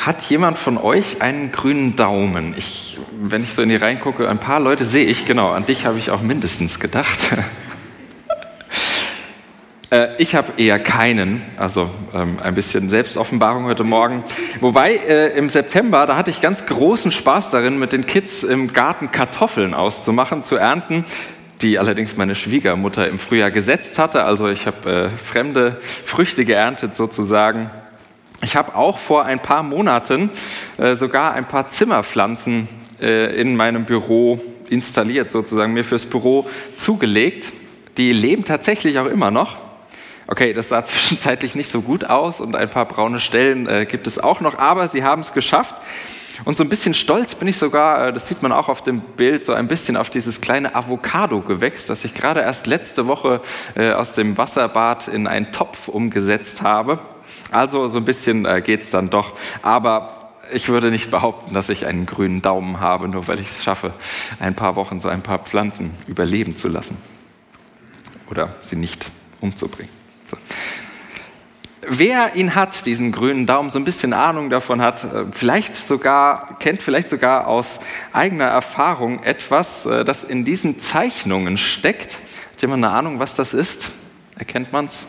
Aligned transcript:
Hat 0.00 0.22
jemand 0.22 0.56
von 0.56 0.78
euch 0.78 1.20
einen 1.20 1.52
grünen 1.52 1.94
Daumen? 1.94 2.54
Ich, 2.56 2.98
wenn 3.12 3.42
ich 3.42 3.52
so 3.52 3.60
in 3.60 3.68
die 3.68 3.76
reingucke, 3.76 4.30
ein 4.30 4.38
paar 4.38 4.58
Leute 4.58 4.84
sehe 4.84 5.04
ich, 5.04 5.26
genau, 5.26 5.50
an 5.50 5.66
dich 5.66 5.84
habe 5.84 5.98
ich 5.98 6.10
auch 6.10 6.22
mindestens 6.22 6.80
gedacht. 6.80 7.36
Äh, 9.92 10.14
ich 10.18 10.36
habe 10.36 10.52
eher 10.56 10.78
keinen, 10.78 11.42
also 11.56 11.90
ähm, 12.14 12.38
ein 12.40 12.54
bisschen 12.54 12.88
Selbstoffenbarung 12.88 13.64
heute 13.64 13.82
Morgen. 13.82 14.22
Wobei 14.60 14.94
äh, 14.94 15.36
im 15.36 15.50
September, 15.50 16.06
da 16.06 16.14
hatte 16.14 16.30
ich 16.30 16.40
ganz 16.40 16.64
großen 16.64 17.10
Spaß 17.10 17.50
darin, 17.50 17.76
mit 17.76 17.90
den 17.90 18.06
Kids 18.06 18.44
im 18.44 18.72
Garten 18.72 19.10
Kartoffeln 19.10 19.74
auszumachen, 19.74 20.44
zu 20.44 20.54
ernten 20.54 21.04
die 21.60 21.78
allerdings 21.78 22.16
meine 22.16 22.36
Schwiegermutter 22.36 23.08
im 23.08 23.18
Frühjahr 23.18 23.50
gesetzt 23.50 23.98
hatte. 23.98 24.24
Also 24.24 24.48
ich 24.48 24.66
habe 24.68 24.90
äh, 24.90 25.10
fremde 25.10 25.80
Früchte 26.04 26.44
geerntet 26.44 26.94
sozusagen. 26.94 27.68
Ich 28.42 28.56
habe 28.56 28.74
auch 28.74 28.98
vor 28.98 29.26
ein 29.26 29.40
paar 29.40 29.62
Monaten 29.62 30.30
äh, 30.78 30.94
sogar 30.96 31.34
ein 31.34 31.46
paar 31.46 31.68
Zimmerpflanzen 31.68 32.68
äh, 32.98 33.38
in 33.38 33.54
meinem 33.54 33.84
Büro 33.84 34.40
installiert, 34.70 35.30
sozusagen 35.30 35.74
mir 35.74 35.84
fürs 35.84 36.06
Büro 36.06 36.48
zugelegt. 36.74 37.52
Die 37.98 38.12
leben 38.14 38.44
tatsächlich 38.44 38.98
auch 38.98 39.06
immer 39.06 39.30
noch. 39.30 39.58
Okay, 40.26 40.54
das 40.54 40.70
sah 40.70 40.84
zwischenzeitlich 40.86 41.54
nicht 41.54 41.68
so 41.68 41.82
gut 41.82 42.04
aus 42.04 42.40
und 42.40 42.56
ein 42.56 42.70
paar 42.70 42.86
braune 42.86 43.20
Stellen 43.20 43.66
äh, 43.66 43.84
gibt 43.84 44.06
es 44.06 44.18
auch 44.18 44.40
noch, 44.40 44.56
aber 44.58 44.88
sie 44.88 45.04
haben 45.04 45.20
es 45.20 45.34
geschafft. 45.34 45.82
Und 46.46 46.56
so 46.56 46.64
ein 46.64 46.70
bisschen 46.70 46.94
stolz 46.94 47.34
bin 47.34 47.46
ich 47.46 47.58
sogar, 47.58 48.08
äh, 48.08 48.12
das 48.14 48.26
sieht 48.26 48.40
man 48.40 48.52
auch 48.52 48.70
auf 48.70 48.82
dem 48.82 49.00
Bild, 49.00 49.44
so 49.44 49.52
ein 49.52 49.68
bisschen 49.68 49.98
auf 49.98 50.08
dieses 50.08 50.40
kleine 50.40 50.74
Avocado-Gewächs, 50.74 51.84
das 51.84 52.06
ich 52.06 52.14
gerade 52.14 52.40
erst 52.40 52.66
letzte 52.66 53.06
Woche 53.06 53.42
äh, 53.74 53.92
aus 53.92 54.12
dem 54.12 54.38
Wasserbad 54.38 55.08
in 55.08 55.26
einen 55.26 55.52
Topf 55.52 55.88
umgesetzt 55.88 56.62
habe. 56.62 57.00
Also 57.50 57.88
so 57.88 57.98
ein 57.98 58.04
bisschen 58.04 58.44
äh, 58.44 58.62
geht 58.62 58.82
es 58.82 58.90
dann 58.90 59.10
doch. 59.10 59.36
Aber 59.62 60.32
ich 60.52 60.68
würde 60.68 60.90
nicht 60.90 61.10
behaupten, 61.10 61.54
dass 61.54 61.68
ich 61.68 61.86
einen 61.86 62.06
grünen 62.06 62.42
Daumen 62.42 62.80
habe, 62.80 63.08
nur 63.08 63.28
weil 63.28 63.40
ich 63.40 63.50
es 63.50 63.64
schaffe, 63.64 63.92
ein 64.38 64.54
paar 64.54 64.76
Wochen 64.76 65.00
so 65.00 65.08
ein 65.08 65.22
paar 65.22 65.38
Pflanzen 65.38 65.94
überleben 66.06 66.56
zu 66.56 66.68
lassen. 66.68 66.96
Oder 68.30 68.54
sie 68.62 68.76
nicht 68.76 69.10
umzubringen. 69.40 69.92
So. 70.30 70.36
Wer 71.88 72.36
ihn 72.36 72.54
hat, 72.54 72.86
diesen 72.86 73.10
grünen 73.10 73.46
Daumen, 73.46 73.70
so 73.70 73.78
ein 73.78 73.84
bisschen 73.84 74.12
Ahnung 74.12 74.50
davon 74.50 74.80
hat, 74.80 75.02
äh, 75.02 75.24
vielleicht 75.32 75.74
sogar, 75.74 76.58
kennt 76.58 76.82
vielleicht 76.82 77.08
sogar 77.08 77.46
aus 77.46 77.80
eigener 78.12 78.44
Erfahrung 78.44 79.22
etwas, 79.24 79.86
äh, 79.86 80.04
das 80.04 80.22
in 80.22 80.44
diesen 80.44 80.78
Zeichnungen 80.78 81.58
steckt. 81.58 82.20
Hat 82.52 82.62
jemand 82.62 82.84
eine 82.84 82.92
Ahnung, 82.92 83.18
was 83.18 83.34
das 83.34 83.54
ist? 83.54 83.90
Erkennt 84.36 84.72
man 84.72 84.86
es? 84.86 85.04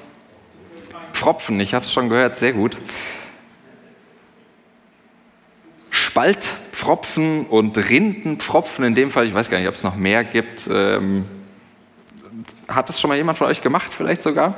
Pfropfen, 1.22 1.60
ich 1.60 1.76
habe 1.76 1.86
es 1.86 1.94
schon 1.94 2.10
gehört, 2.10 2.36
sehr 2.36 2.52
gut. 2.52 2.76
Spaltpfropfen 5.92 7.46
und 7.46 7.78
Rindenpfropfen, 7.78 8.84
in 8.84 8.96
dem 8.96 9.12
Fall, 9.12 9.28
ich 9.28 9.34
weiß 9.36 9.52
gar 9.52 9.60
nicht, 9.60 9.68
ob 9.68 9.76
es 9.76 9.84
noch 9.84 9.96
mehr 9.96 10.24
gibt. 10.24 10.68
Ähm, 10.68 11.26
hat 12.68 12.90
das 12.90 13.00
schon 13.00 13.10
mal 13.10 13.18
jemand 13.18 13.38
von 13.38 13.46
euch 13.46 13.62
gemacht, 13.62 13.94
vielleicht 13.94 14.24
sogar? 14.24 14.58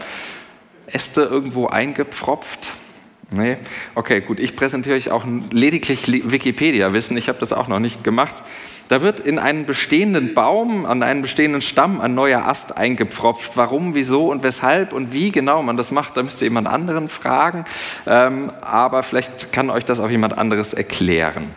Äste 0.87 1.23
irgendwo 1.23 1.67
eingepfropft? 1.67 2.71
Nee? 3.29 3.57
Okay, 3.93 4.21
gut, 4.21 4.39
ich 4.39 4.55
präsentiere 4.55 4.95
euch 4.95 5.11
auch 5.11 5.25
lediglich 5.51 6.07
Wikipedia-Wissen, 6.07 7.17
ich 7.17 7.27
habe 7.27 7.39
das 7.39 7.51
auch 7.51 7.67
noch 7.67 7.79
nicht 7.79 8.05
gemacht. 8.05 8.41
Da 8.93 9.01
wird 9.01 9.21
in 9.21 9.39
einen 9.39 9.65
bestehenden 9.65 10.35
Baum, 10.35 10.85
an 10.85 11.01
einen 11.01 11.23
bestehenden 11.23 11.63
Stamm 11.63 11.99
ein 11.99 12.13
neuer 12.13 12.45
Ast 12.45 12.77
eingepfropft. 12.77 13.57
Warum, 13.57 13.95
wieso 13.95 14.29
und 14.29 14.43
weshalb 14.43 14.93
und 14.93 15.11
wie 15.11 15.31
genau 15.31 15.63
man 15.63 15.77
das 15.77 15.89
macht, 15.89 16.15
da 16.15 16.21
müsst 16.21 16.43
ihr 16.43 16.49
jemand 16.49 16.67
anderen 16.67 17.09
fragen. 17.09 17.65
Ähm, 18.05 18.51
aber 18.61 19.01
vielleicht 19.01 19.51
kann 19.51 19.71
euch 19.71 19.83
das 19.83 19.99
auch 19.99 20.11
jemand 20.11 20.37
anderes 20.37 20.75
erklären. 20.75 21.55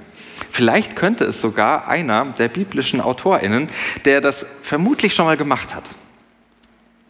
Vielleicht 0.49 0.97
könnte 0.97 1.25
es 1.25 1.39
sogar 1.39 1.89
einer 1.89 2.25
der 2.39 2.49
biblischen 2.49 3.03
AutorInnen, 3.03 3.69
der 4.07 4.23
das 4.23 4.47
vermutlich 4.63 5.15
schon 5.15 5.27
mal 5.27 5.37
gemacht 5.37 5.75
hat 5.75 5.85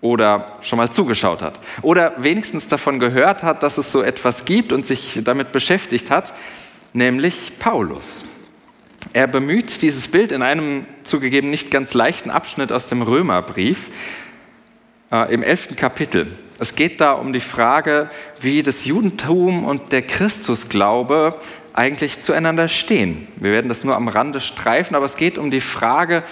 oder 0.01 0.57
schon 0.61 0.79
mal 0.79 0.91
zugeschaut 0.91 1.41
hat 1.41 1.61
oder 1.83 2.15
wenigstens 2.17 2.67
davon 2.67 2.99
gehört 2.99 3.45
hat, 3.45 3.63
dass 3.63 3.79
es 3.79 3.93
so 3.93 4.03
etwas 4.03 4.45
gibt 4.45 4.73
und 4.73 4.87
sich 4.87 5.21
damit 5.23 5.53
beschäftigt 5.53 6.11
hat, 6.11 6.35
nämlich 6.95 7.61
Paulus. 7.61 8.25
Er 9.13 9.27
bemüht 9.27 9.83
dieses 9.83 10.09
Bild 10.09 10.33
in 10.33 10.43
einem 10.43 10.87
zugegeben 11.05 11.51
nicht 11.51 11.71
ganz 11.71 11.95
leichten 11.95 12.31
Abschnitt 12.31 12.73
aus 12.73 12.89
dem 12.89 13.03
Römerbrief 13.03 13.91
äh, 15.11 15.33
im 15.33 15.43
elften 15.43 15.77
Kapitel. 15.77 16.27
Es 16.59 16.75
geht 16.75 17.01
da 17.01 17.13
um 17.13 17.33
die 17.33 17.41
Frage, 17.41 18.11
wie 18.41 18.63
das 18.63 18.85
Judentum 18.85 19.65
und 19.65 19.93
der 19.93 20.03
Christusglaube 20.03 21.39
eigentlich 21.75 22.21
zueinander 22.21 22.69
stehen. 22.69 23.29
Wir 23.37 23.53
werden 23.53 23.69
das 23.69 23.85
nur 23.85 23.95
am 23.95 24.09
Rande 24.09 24.41
streifen, 24.41 24.97
aber 24.97 25.05
es 25.05 25.17
geht 25.17 25.37
um 25.37 25.51
die 25.51 25.61
Frage, 25.61 26.23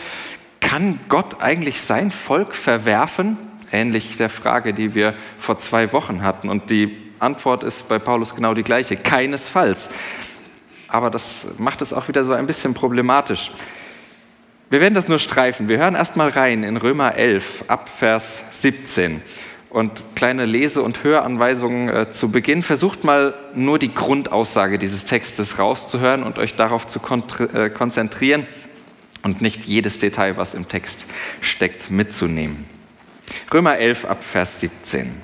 kann 0.60 0.98
Gott 1.08 1.42
eigentlich 1.42 1.82
sein 1.82 2.10
Volk 2.10 2.54
verwerfen? 2.54 3.36
Ähnlich 3.70 4.16
der 4.16 4.30
Frage, 4.30 4.72
die 4.72 4.94
wir 4.94 5.14
vor 5.36 5.58
zwei 5.58 5.92
Wochen 5.92 6.22
hatten. 6.22 6.48
Und 6.48 6.70
die 6.70 6.96
Antwort 7.18 7.62
ist 7.62 7.88
bei 7.88 7.98
Paulus 7.98 8.34
genau 8.34 8.54
die 8.54 8.62
gleiche. 8.62 8.96
Keinesfalls 8.96 9.90
aber 10.88 11.10
das 11.10 11.46
macht 11.58 11.82
es 11.82 11.92
auch 11.92 12.08
wieder 12.08 12.24
so 12.24 12.32
ein 12.32 12.46
bisschen 12.46 12.74
problematisch. 12.74 13.52
Wir 14.70 14.80
werden 14.80 14.94
das 14.94 15.08
nur 15.08 15.18
streifen. 15.18 15.68
Wir 15.68 15.78
hören 15.78 15.94
erstmal 15.94 16.30
rein 16.30 16.64
in 16.64 16.76
Römer 16.76 17.14
11 17.14 17.64
ab 17.68 17.88
Vers 17.88 18.42
17. 18.50 19.22
Und 19.70 20.02
kleine 20.14 20.46
Lese- 20.46 20.82
und 20.82 21.04
Höranweisungen 21.04 21.88
äh, 21.88 22.10
zu 22.10 22.30
Beginn. 22.30 22.62
Versucht 22.62 23.04
mal 23.04 23.34
nur 23.54 23.78
die 23.78 23.92
Grundaussage 23.92 24.78
dieses 24.78 25.04
Textes 25.04 25.58
rauszuhören 25.58 26.22
und 26.22 26.38
euch 26.38 26.54
darauf 26.54 26.86
zu 26.86 27.00
äh, 27.00 27.70
konzentrieren 27.70 28.46
und 29.22 29.42
nicht 29.42 29.64
jedes 29.64 29.98
Detail, 29.98 30.36
was 30.36 30.54
im 30.54 30.68
Text 30.68 31.06
steckt, 31.40 31.90
mitzunehmen. 31.90 32.64
Römer 33.52 33.78
11 33.78 34.04
ab 34.04 34.22
Vers 34.22 34.60
17. 34.60 35.14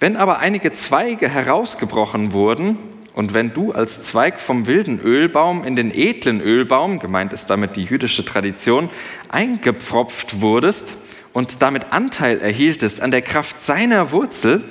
Wenn 0.00 0.16
aber 0.16 0.38
einige 0.38 0.72
Zweige 0.72 1.28
herausgebrochen 1.28 2.32
wurden, 2.32 2.78
und 3.14 3.34
wenn 3.34 3.52
du 3.52 3.72
als 3.72 4.00
Zweig 4.02 4.38
vom 4.38 4.68
wilden 4.68 5.00
Ölbaum 5.00 5.64
in 5.64 5.74
den 5.74 5.92
edlen 5.92 6.40
Ölbaum, 6.40 7.00
gemeint 7.00 7.32
ist 7.32 7.50
damit 7.50 7.74
die 7.74 7.82
jüdische 7.82 8.24
Tradition, 8.24 8.90
eingepfropft 9.28 10.40
wurdest 10.40 10.94
und 11.32 11.60
damit 11.60 11.92
Anteil 11.92 12.38
erhieltest 12.38 13.00
an 13.00 13.10
der 13.10 13.22
Kraft 13.22 13.60
seiner 13.60 14.12
Wurzel, 14.12 14.62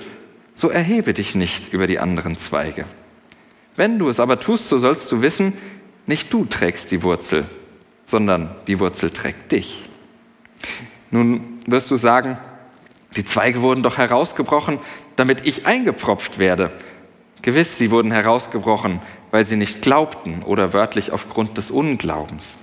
so 0.53 0.69
erhebe 0.69 1.13
dich 1.13 1.35
nicht 1.35 1.73
über 1.73 1.87
die 1.87 1.99
anderen 1.99 2.37
Zweige. 2.37 2.85
Wenn 3.75 3.99
du 3.99 4.07
es 4.07 4.21
aber 4.21 4.39
tust, 4.39 4.69
so 4.69 4.77
sollst 4.77 5.11
du 5.11 5.21
wissen, 5.21 5.51
nicht 6.05 6.33
du 6.33 6.45
trägst 6.45 6.89
die 6.91 7.03
Wurzel, 7.03 7.45
sondern 8.05 8.55
die 8.67 8.79
Wurzel 8.79 9.09
trägt 9.09 9.51
dich. 9.51 9.89
Nun 11.11 11.59
wirst 11.67 11.91
du 11.91 11.97
sagen, 11.97 12.37
die 13.17 13.25
Zweige 13.25 13.61
wurden 13.61 13.83
doch 13.83 13.97
herausgebrochen, 13.97 14.79
damit 15.17 15.45
ich 15.45 15.65
eingepfropft 15.65 16.39
werde. 16.39 16.71
Gewiss, 17.41 17.77
sie 17.77 17.91
wurden 17.91 18.11
herausgebrochen, 18.11 19.01
weil 19.31 19.45
sie 19.45 19.57
nicht 19.57 19.81
glaubten 19.81 20.43
oder 20.43 20.71
wörtlich 20.71 21.11
aufgrund 21.11 21.57
des 21.57 21.69
Unglaubens. 21.69 22.55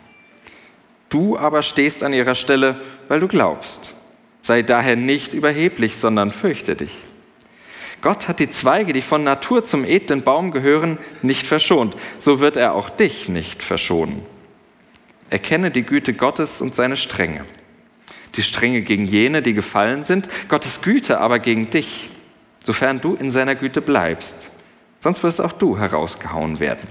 Du 1.11 1.37
aber 1.37 1.63
stehst 1.63 2.03
an 2.03 2.13
ihrer 2.15 2.35
Stelle, 2.35 2.81
weil 3.09 3.21
du 3.21 3.29
glaubst. 3.29 3.95
Sei 4.43 4.63
daher 4.63 4.97
nicht 4.97 5.35
überheblich, 5.35 5.97
sondern 5.97 6.31
fürchte 6.31 6.77
dich. 6.77 7.03
Gott 8.03 8.29
hat 8.29 8.41
die 8.41 8.51
Zweige, 8.51 8.93
die 8.93 9.01
von 9.01 9.25
Natur 9.25 9.65
zum 9.65 9.85
edlen 9.85 10.23
Baum 10.23 10.51
gehören, 10.51 10.99
nicht 11.23 11.47
verschont. 11.47 11.97
So 12.19 12.41
wird 12.41 12.57
er 12.57 12.75
auch 12.75 12.91
dich 12.91 13.29
nicht 13.29 13.63
verschonen. 13.63 14.23
Erkenne 15.31 15.71
die 15.71 15.85
Güte 15.85 16.13
Gottes 16.13 16.61
und 16.61 16.75
seine 16.75 16.97
Strenge. 16.97 17.45
Die 18.37 18.43
Strenge 18.43 18.83
gegen 18.83 19.07
jene, 19.07 19.41
die 19.41 19.55
gefallen 19.55 20.03
sind, 20.03 20.29
Gottes 20.49 20.83
Güte 20.83 21.19
aber 21.21 21.39
gegen 21.39 21.71
dich 21.71 22.11
sofern 22.65 23.01
du 23.01 23.15
in 23.15 23.31
seiner 23.31 23.55
Güte 23.55 23.81
bleibst. 23.81 24.49
Sonst 24.99 25.23
wirst 25.23 25.41
auch 25.41 25.53
du 25.53 25.79
herausgehauen 25.79 26.59
werden. 26.59 26.89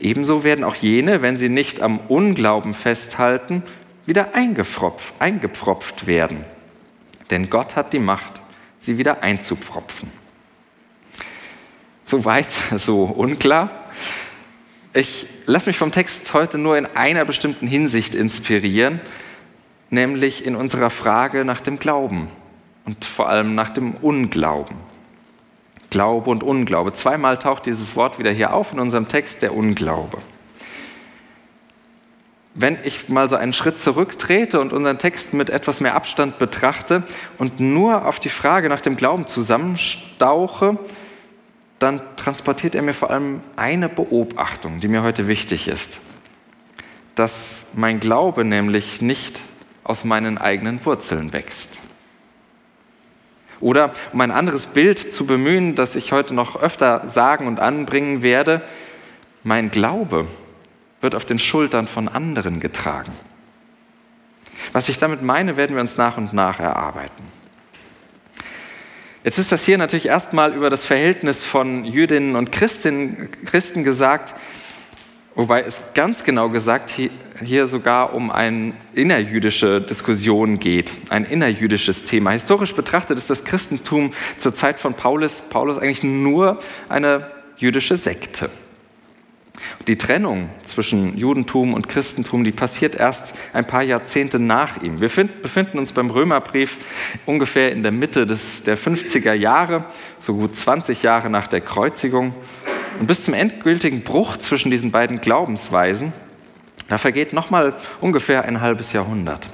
Ebenso 0.00 0.44
werden 0.44 0.64
auch 0.64 0.76
jene, 0.76 1.22
wenn 1.22 1.36
sie 1.36 1.48
nicht 1.48 1.82
am 1.82 1.98
Unglauben 1.98 2.72
festhalten, 2.72 3.62
wieder 4.06 4.34
eingepfropft, 4.34 5.14
eingepfropft 5.18 6.06
werden. 6.06 6.44
Denn 7.30 7.50
Gott 7.50 7.74
hat 7.74 7.92
die 7.92 7.98
Macht, 7.98 8.42
sie 8.78 8.96
wieder 8.96 9.22
einzupfropfen. 9.22 10.08
Soweit 12.04 12.50
so 12.76 13.04
unklar. 13.04 13.70
Ich 14.92 15.26
lasse 15.46 15.66
mich 15.70 15.78
vom 15.78 15.90
Text 15.90 16.32
heute 16.32 16.58
nur 16.58 16.78
in 16.78 16.86
einer 16.86 17.24
bestimmten 17.24 17.66
Hinsicht 17.66 18.14
inspirieren, 18.14 19.00
nämlich 19.90 20.46
in 20.46 20.54
unserer 20.54 20.90
Frage 20.90 21.44
nach 21.44 21.60
dem 21.60 21.80
Glauben 21.80 22.28
und 22.84 23.04
vor 23.04 23.28
allem 23.28 23.54
nach 23.54 23.70
dem 23.70 23.94
Unglauben. 23.94 24.76
Glaube 25.90 26.30
und 26.30 26.42
Unglaube. 26.42 26.92
Zweimal 26.92 27.38
taucht 27.38 27.66
dieses 27.66 27.94
Wort 27.94 28.18
wieder 28.18 28.30
hier 28.30 28.52
auf 28.52 28.72
in 28.72 28.80
unserem 28.80 29.08
Text, 29.08 29.42
der 29.42 29.54
Unglaube. 29.54 30.18
Wenn 32.54 32.78
ich 32.84 33.08
mal 33.08 33.28
so 33.28 33.36
einen 33.36 33.52
Schritt 33.52 33.80
zurücktrete 33.80 34.60
und 34.60 34.72
unseren 34.72 34.98
Text 34.98 35.34
mit 35.34 35.50
etwas 35.50 35.80
mehr 35.80 35.94
Abstand 35.94 36.38
betrachte 36.38 37.02
und 37.38 37.58
nur 37.58 38.06
auf 38.06 38.20
die 38.20 38.28
Frage 38.28 38.68
nach 38.68 38.80
dem 38.80 38.96
Glauben 38.96 39.26
zusammenstauche, 39.26 40.78
dann 41.78 42.00
transportiert 42.16 42.74
er 42.74 42.82
mir 42.82 42.94
vor 42.94 43.10
allem 43.10 43.40
eine 43.56 43.88
Beobachtung, 43.88 44.80
die 44.80 44.88
mir 44.88 45.02
heute 45.02 45.26
wichtig 45.26 45.68
ist. 45.68 46.00
Dass 47.14 47.66
mein 47.74 48.00
Glaube 48.00 48.44
nämlich 48.44 49.00
nicht 49.00 49.40
aus 49.82 50.04
meinen 50.04 50.38
eigenen 50.38 50.84
Wurzeln 50.84 51.32
wächst. 51.32 51.80
Oder 53.64 53.94
um 54.12 54.20
ein 54.20 54.30
anderes 54.30 54.66
Bild 54.66 54.98
zu 54.98 55.24
bemühen, 55.24 55.74
das 55.74 55.96
ich 55.96 56.12
heute 56.12 56.34
noch 56.34 56.60
öfter 56.60 57.08
sagen 57.08 57.46
und 57.46 57.60
anbringen 57.60 58.22
werde, 58.22 58.60
mein 59.42 59.70
Glaube 59.70 60.26
wird 61.00 61.14
auf 61.14 61.24
den 61.24 61.38
Schultern 61.38 61.88
von 61.88 62.06
anderen 62.08 62.60
getragen. 62.60 63.10
Was 64.74 64.90
ich 64.90 64.98
damit 64.98 65.22
meine, 65.22 65.56
werden 65.56 65.76
wir 65.76 65.80
uns 65.80 65.96
nach 65.96 66.18
und 66.18 66.34
nach 66.34 66.60
erarbeiten. 66.60 67.24
Jetzt 69.24 69.38
ist 69.38 69.50
das 69.50 69.64
hier 69.64 69.78
natürlich 69.78 70.08
erstmal 70.08 70.52
über 70.52 70.68
das 70.68 70.84
Verhältnis 70.84 71.42
von 71.42 71.86
Jüdinnen 71.86 72.36
und 72.36 72.52
Christen, 72.52 73.30
Christen 73.46 73.82
gesagt, 73.82 74.38
wobei 75.34 75.62
es 75.62 75.82
ganz 75.94 76.24
genau 76.24 76.48
gesagt 76.48 76.92
hier 77.42 77.66
sogar 77.66 78.14
um 78.14 78.30
eine 78.30 78.74
innerjüdische 78.94 79.80
Diskussion 79.80 80.58
geht, 80.58 80.92
ein 81.10 81.24
innerjüdisches 81.24 82.04
Thema. 82.04 82.30
Historisch 82.30 82.74
betrachtet 82.74 83.18
ist 83.18 83.30
das 83.30 83.44
Christentum 83.44 84.12
zur 84.38 84.54
Zeit 84.54 84.80
von 84.80 84.94
Paulus, 84.94 85.40
Paulus 85.40 85.78
eigentlich 85.78 86.02
nur 86.02 86.58
eine 86.88 87.30
jüdische 87.56 87.96
Sekte. 87.96 88.50
Die 89.86 89.96
Trennung 89.96 90.48
zwischen 90.64 91.16
Judentum 91.16 91.74
und 91.74 91.88
Christentum, 91.88 92.42
die 92.42 92.50
passiert 92.50 92.96
erst 92.96 93.34
ein 93.52 93.64
paar 93.64 93.82
Jahrzehnte 93.82 94.38
nach 94.40 94.82
ihm. 94.82 95.00
Wir 95.00 95.08
find, 95.08 95.42
befinden 95.42 95.78
uns 95.78 95.92
beim 95.92 96.10
Römerbrief 96.10 96.78
ungefähr 97.24 97.70
in 97.70 97.82
der 97.82 97.92
Mitte 97.92 98.26
des, 98.26 98.64
der 98.64 98.76
50er 98.76 99.32
Jahre, 99.32 99.84
so 100.18 100.34
gut 100.34 100.56
20 100.56 101.02
Jahre 101.02 101.30
nach 101.30 101.46
der 101.46 101.60
Kreuzigung. 101.60 102.34
Und 102.98 103.06
bis 103.06 103.24
zum 103.24 103.34
endgültigen 103.34 104.02
Bruch 104.02 104.36
zwischen 104.36 104.70
diesen 104.70 104.90
beiden 104.90 105.20
Glaubensweisen, 105.20 106.12
da 106.88 106.98
vergeht 106.98 107.32
nochmal 107.32 107.74
ungefähr 108.00 108.44
ein 108.44 108.60
halbes 108.60 108.92
Jahrhundert. 108.92 109.48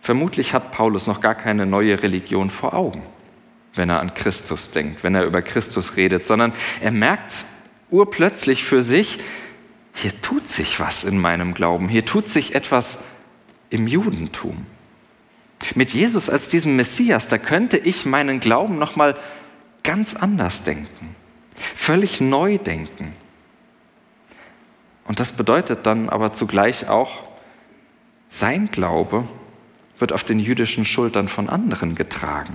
Vermutlich 0.00 0.54
hat 0.54 0.70
Paulus 0.70 1.08
noch 1.08 1.20
gar 1.20 1.34
keine 1.34 1.66
neue 1.66 2.00
Religion 2.02 2.48
vor 2.48 2.74
Augen, 2.74 3.02
wenn 3.74 3.90
er 3.90 4.00
an 4.00 4.14
Christus 4.14 4.70
denkt, 4.70 5.02
wenn 5.02 5.16
er 5.16 5.24
über 5.24 5.42
Christus 5.42 5.96
redet, 5.96 6.24
sondern 6.24 6.52
er 6.80 6.92
merkt 6.92 7.44
urplötzlich 7.90 8.64
für 8.64 8.82
sich, 8.82 9.18
hier 9.92 10.12
tut 10.20 10.46
sich 10.46 10.78
was 10.78 11.02
in 11.02 11.18
meinem 11.18 11.54
Glauben, 11.54 11.88
hier 11.88 12.04
tut 12.04 12.28
sich 12.28 12.54
etwas 12.54 12.98
im 13.70 13.88
Judentum. 13.88 14.66
Mit 15.74 15.90
Jesus 15.90 16.30
als 16.30 16.48
diesem 16.48 16.76
Messias, 16.76 17.26
da 17.26 17.38
könnte 17.38 17.78
ich 17.78 18.06
meinen 18.06 18.38
Glauben 18.38 18.78
noch 18.78 18.94
mal 18.94 19.16
ganz 19.82 20.14
anders 20.14 20.62
denken, 20.62 21.15
völlig 21.74 22.20
neu 22.20 22.58
denken. 22.58 23.12
Und 25.04 25.20
das 25.20 25.32
bedeutet 25.32 25.86
dann 25.86 26.08
aber 26.08 26.32
zugleich 26.32 26.88
auch, 26.88 27.22
sein 28.28 28.66
Glaube 28.66 29.24
wird 29.98 30.12
auf 30.12 30.24
den 30.24 30.38
jüdischen 30.38 30.84
Schultern 30.84 31.28
von 31.28 31.48
anderen 31.48 31.94
getragen. 31.94 32.54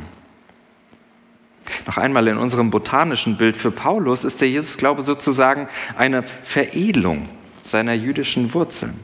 Noch 1.88 1.98
einmal 1.98 2.28
in 2.28 2.38
unserem 2.38 2.70
botanischen 2.70 3.38
Bild 3.38 3.56
für 3.56 3.72
Paulus 3.72 4.24
ist 4.24 4.42
der 4.42 4.50
Jesusglaube 4.50 5.02
sozusagen 5.02 5.68
eine 5.98 6.24
Veredelung 6.44 7.30
seiner 7.64 7.94
jüdischen 7.94 8.54
Wurzeln. 8.54 9.00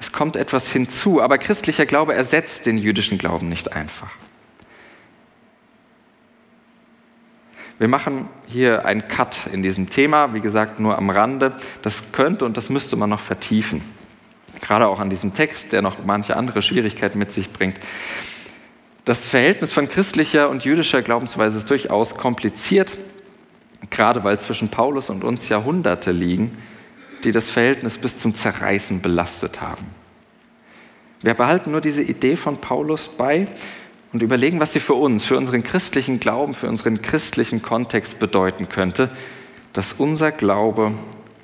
Es 0.00 0.12
kommt 0.12 0.36
etwas 0.36 0.68
hinzu, 0.70 1.20
aber 1.20 1.38
christlicher 1.38 1.86
Glaube 1.86 2.14
ersetzt 2.14 2.66
den 2.66 2.78
jüdischen 2.78 3.18
Glauben 3.18 3.48
nicht 3.48 3.72
einfach. 3.72 4.10
Wir 7.80 7.88
machen 7.88 8.28
hier 8.46 8.84
einen 8.84 9.08
Cut 9.08 9.46
in 9.50 9.62
diesem 9.62 9.88
Thema, 9.88 10.34
wie 10.34 10.42
gesagt, 10.42 10.80
nur 10.80 10.98
am 10.98 11.08
Rande. 11.08 11.54
Das 11.80 12.12
könnte 12.12 12.44
und 12.44 12.58
das 12.58 12.68
müsste 12.68 12.94
man 12.94 13.08
noch 13.08 13.20
vertiefen. 13.20 13.80
Gerade 14.60 14.86
auch 14.86 15.00
an 15.00 15.08
diesem 15.08 15.32
Text, 15.32 15.72
der 15.72 15.80
noch 15.80 15.96
manche 16.04 16.36
andere 16.36 16.60
Schwierigkeiten 16.60 17.18
mit 17.18 17.32
sich 17.32 17.54
bringt. 17.54 17.80
Das 19.06 19.26
Verhältnis 19.26 19.72
von 19.72 19.88
christlicher 19.88 20.50
und 20.50 20.66
jüdischer 20.66 21.00
Glaubensweise 21.00 21.56
ist 21.56 21.70
durchaus 21.70 22.18
kompliziert, 22.18 22.98
gerade 23.88 24.24
weil 24.24 24.38
zwischen 24.38 24.68
Paulus 24.68 25.08
und 25.08 25.24
uns 25.24 25.48
Jahrhunderte 25.48 26.12
liegen, 26.12 26.58
die 27.24 27.32
das 27.32 27.48
Verhältnis 27.48 27.96
bis 27.96 28.18
zum 28.18 28.34
Zerreißen 28.34 29.00
belastet 29.00 29.62
haben. 29.62 29.86
Wir 31.22 31.32
behalten 31.32 31.70
nur 31.70 31.80
diese 31.80 32.02
Idee 32.02 32.36
von 32.36 32.58
Paulus 32.58 33.08
bei 33.08 33.48
und 34.12 34.22
überlegen, 34.22 34.60
was 34.60 34.72
sie 34.72 34.80
für 34.80 34.94
uns, 34.94 35.24
für 35.24 35.36
unseren 35.36 35.62
christlichen 35.62 36.20
Glauben, 36.20 36.54
für 36.54 36.68
unseren 36.68 37.00
christlichen 37.02 37.62
Kontext 37.62 38.18
bedeuten 38.18 38.68
könnte, 38.68 39.10
dass 39.72 39.92
unser 39.92 40.32
Glaube 40.32 40.92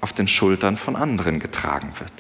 auf 0.01 0.13
den 0.13 0.29
Schultern 0.29 0.77
von 0.77 0.97
anderen 0.97 1.39
getragen 1.39 1.93
wird. 1.99 2.13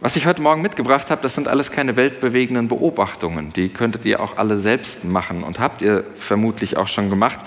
Was 0.00 0.16
ich 0.16 0.26
heute 0.26 0.42
Morgen 0.42 0.62
mitgebracht 0.62 1.12
habe, 1.12 1.22
das 1.22 1.36
sind 1.36 1.46
alles 1.46 1.70
keine 1.70 1.94
weltbewegenden 1.94 2.66
Beobachtungen. 2.66 3.52
Die 3.52 3.68
könntet 3.68 4.04
ihr 4.04 4.18
auch 4.18 4.36
alle 4.36 4.58
selbst 4.58 5.04
machen 5.04 5.44
und 5.44 5.60
habt 5.60 5.80
ihr 5.80 6.04
vermutlich 6.16 6.76
auch 6.76 6.88
schon 6.88 7.08
gemacht. 7.08 7.38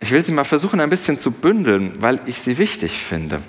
Ich 0.00 0.12
will 0.12 0.24
sie 0.24 0.32
mal 0.32 0.44
versuchen, 0.44 0.80
ein 0.80 0.88
bisschen 0.88 1.18
zu 1.18 1.30
bündeln, 1.30 1.92
weil 2.00 2.20
ich 2.24 2.40
sie 2.40 2.56
wichtig 2.56 3.02
finde. 3.02 3.42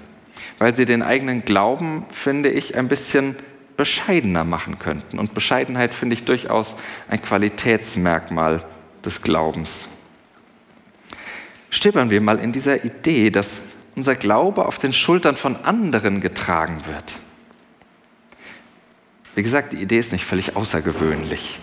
Weil 0.58 0.75
sie 0.75 0.84
den 0.84 1.02
eigenen 1.02 1.46
Glauben, 1.46 2.06
finde 2.12 2.50
ich, 2.50 2.75
ein 2.75 2.90
bisschen 2.90 3.38
bescheidener 3.78 4.44
machen 4.44 4.80
könnten. 4.80 5.20
Und 5.20 5.34
Bescheidenheit 5.34 5.94
finde 5.94 6.16
ich 6.16 6.26
durchaus 6.26 6.76
ein 7.08 7.22
Qualitätsmerkmal 7.22 8.64
des 9.06 9.22
Glaubens. 9.22 9.86
Stöbern 11.70 12.10
wir 12.10 12.22
mal 12.22 12.40
in 12.40 12.52
dieser 12.52 12.84
Idee, 12.84 13.30
dass 13.30 13.62
unser 13.96 14.16
Glaube 14.16 14.66
auf 14.66 14.78
den 14.78 14.94
Schultern 14.94 15.36
von 15.36 15.56
anderen 15.57 16.22
getragen 16.22 16.81
wird. 16.86 17.18
Wie 19.36 19.44
gesagt, 19.44 19.74
die 19.74 19.81
Idee 19.81 20.00
ist 20.00 20.12
nicht 20.12 20.26
völlig 20.26 20.56
außergewöhnlich. 20.56 21.60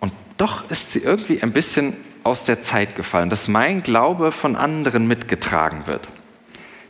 Und 0.00 0.12
doch 0.38 0.68
ist 0.70 0.92
sie 0.92 1.00
irgendwie 1.00 1.42
ein 1.42 1.52
bisschen 1.52 1.96
aus 2.24 2.44
der 2.44 2.62
Zeit 2.62 2.96
gefallen, 2.96 3.30
dass 3.30 3.48
mein 3.48 3.82
Glaube 3.82 4.32
von 4.32 4.56
anderen 4.56 5.06
mitgetragen 5.06 5.86
wird. 5.86 6.08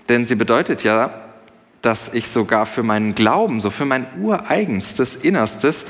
Denn 0.08 0.26
sie 0.26 0.34
bedeutet 0.34 0.84
ja, 0.84 1.21
dass 1.82 2.14
ich 2.14 2.28
sogar 2.28 2.64
für 2.64 2.82
meinen 2.82 3.14
Glauben, 3.14 3.60
so 3.60 3.70
für 3.70 3.84
mein 3.84 4.06
ureigenstes 4.22 5.16
Innerstes, 5.16 5.84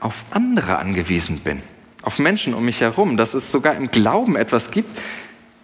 auf 0.00 0.24
andere 0.30 0.78
angewiesen 0.78 1.40
bin, 1.40 1.62
auf 2.02 2.18
Menschen 2.18 2.54
um 2.54 2.64
mich 2.64 2.80
herum, 2.80 3.16
dass 3.16 3.34
es 3.34 3.50
sogar 3.50 3.74
im 3.74 3.90
Glauben 3.90 4.36
etwas 4.36 4.70
gibt, 4.70 4.98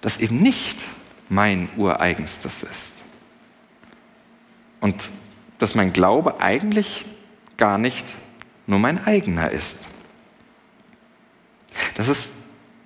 das 0.01 0.19
eben 0.19 0.39
nicht 0.39 0.79
mein 1.29 1.69
ureigenstes 1.77 2.65
ist. 2.65 2.95
Und 4.81 5.11
dass 5.59 5.77
mein 5.77 5.93
Glaube 5.93 6.41
eigentlich 6.41 7.05
gar 7.57 7.79
nicht 7.79 8.17
nur 8.67 8.81
mein 8.81 9.05
eigener 9.07 9.51
ist. 9.51 9.89
Das 11.95 12.09
ist 12.09 12.33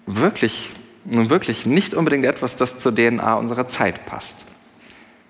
wirklich, 0.04 0.70
nun 1.04 1.30
wirklich 1.30 1.64
nicht 1.64 1.94
unbedingt 1.94 2.26
etwas, 2.26 2.56
das 2.56 2.78
zur 2.78 2.94
DNA 2.94 3.34
unserer 3.34 3.68
Zeit 3.68 4.04
passt. 4.04 4.44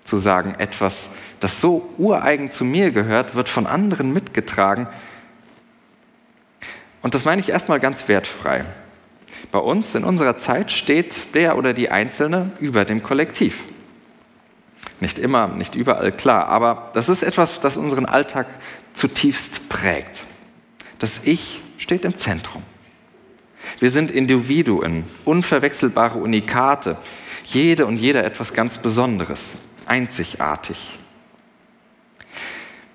Zu 0.07 0.19
sagen, 0.19 0.55
etwas, 0.57 1.09
das 1.41 1.59
so 1.59 1.93
ureigen 1.97 2.49
zu 2.49 2.63
mir 2.63 2.91
gehört, 2.91 3.35
wird 3.35 3.49
von 3.49 3.67
anderen 3.67 4.13
mitgetragen. 4.13 4.87
Und 7.01 7.13
das 7.13 7.25
meine 7.25 7.41
ich 7.41 7.49
erstmal 7.49 7.81
ganz 7.81 8.07
wertfrei. 8.07 8.63
Bei 9.51 9.59
uns 9.59 9.95
in 9.95 10.05
unserer 10.05 10.37
Zeit 10.37 10.71
steht 10.71 11.35
der 11.35 11.57
oder 11.57 11.73
die 11.73 11.91
Einzelne 11.91 12.51
über 12.61 12.85
dem 12.85 13.03
Kollektiv. 13.03 13.65
Nicht 15.01 15.19
immer, 15.19 15.49
nicht 15.49 15.75
überall 15.75 16.13
klar, 16.13 16.47
aber 16.47 16.89
das 16.93 17.09
ist 17.09 17.21
etwas, 17.21 17.59
das 17.59 17.75
unseren 17.75 18.05
Alltag 18.05 18.47
zutiefst 18.93 19.67
prägt. 19.67 20.23
Das 20.99 21.19
Ich 21.25 21.61
steht 21.77 22.05
im 22.05 22.17
Zentrum. 22.17 22.63
Wir 23.79 23.91
sind 23.91 24.09
Individuen, 24.09 25.03
unverwechselbare 25.25 26.17
Unikate, 26.17 26.95
jede 27.43 27.85
und 27.85 27.97
jeder 27.97 28.23
etwas 28.23 28.53
ganz 28.53 28.77
Besonderes, 28.77 29.53
einzigartig. 29.87 30.99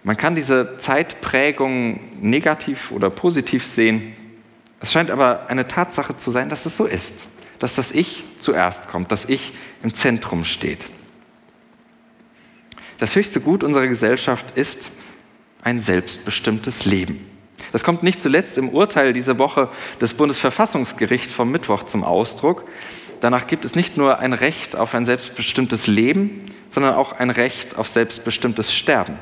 Man 0.05 0.17
kann 0.17 0.35
diese 0.35 0.77
Zeitprägung 0.79 2.01
negativ 2.21 2.91
oder 2.91 3.09
positiv 3.09 3.65
sehen. 3.65 4.15
Es 4.81 4.93
scheint 4.93 5.11
aber 5.11 5.49
eine 5.49 5.69
Tatsache 5.69 6.17
zu 6.17 6.31
sein, 6.31 6.49
dass 6.49 6.67
es 6.67 6.77
so 6.77 6.87
ist 6.87 7.15
dass 7.63 7.77
das 7.77 7.93
Ich 7.93 8.25
zuerst 8.41 8.89
kommt, 8.89 9.13
dass 9.13 9.29
Ich 9.29 9.53
im 9.85 9.95
Zentrum 9.95 10.45
steht. 10.45 10.85
Das 12.99 13.15
höchste 13.15 13.41
Gut 13.41 13.63
unserer 13.63 13.87
Gesellschaft 13.87 14.59
ist 14.59 14.91
ein 15.63 15.79
selbstbestimmtes 15.79 16.87
Leben. 16.87 17.25
Das 17.71 17.85
kommt 17.85 18.03
nicht 18.03 18.21
zuletzt 18.21 18.59
im 18.59 18.69
Urteil 18.69 19.13
diese 19.13 19.39
Woche 19.39 19.69
des 20.01 20.15
Bundesverfassungsgerichts 20.15 21.33
vom 21.33 21.53
Mittwoch 21.53 21.85
zum 21.85 22.03
Ausdruck. 22.03 22.65
Danach 23.21 23.47
gibt 23.47 23.65
es 23.65 23.77
nicht 23.77 23.97
nur 23.97 24.19
ein 24.19 24.33
Recht 24.33 24.75
auf 24.75 24.93
ein 24.97 25.07
selbstbestimmtes 25.07 25.87
Leben, 25.87 26.45
sondern 26.73 26.95
auch 26.95 27.13
ein 27.13 27.31
Recht 27.31 27.77
auf 27.77 27.89
selbstbestimmtes 27.89 28.75
Sterben. 28.75 29.19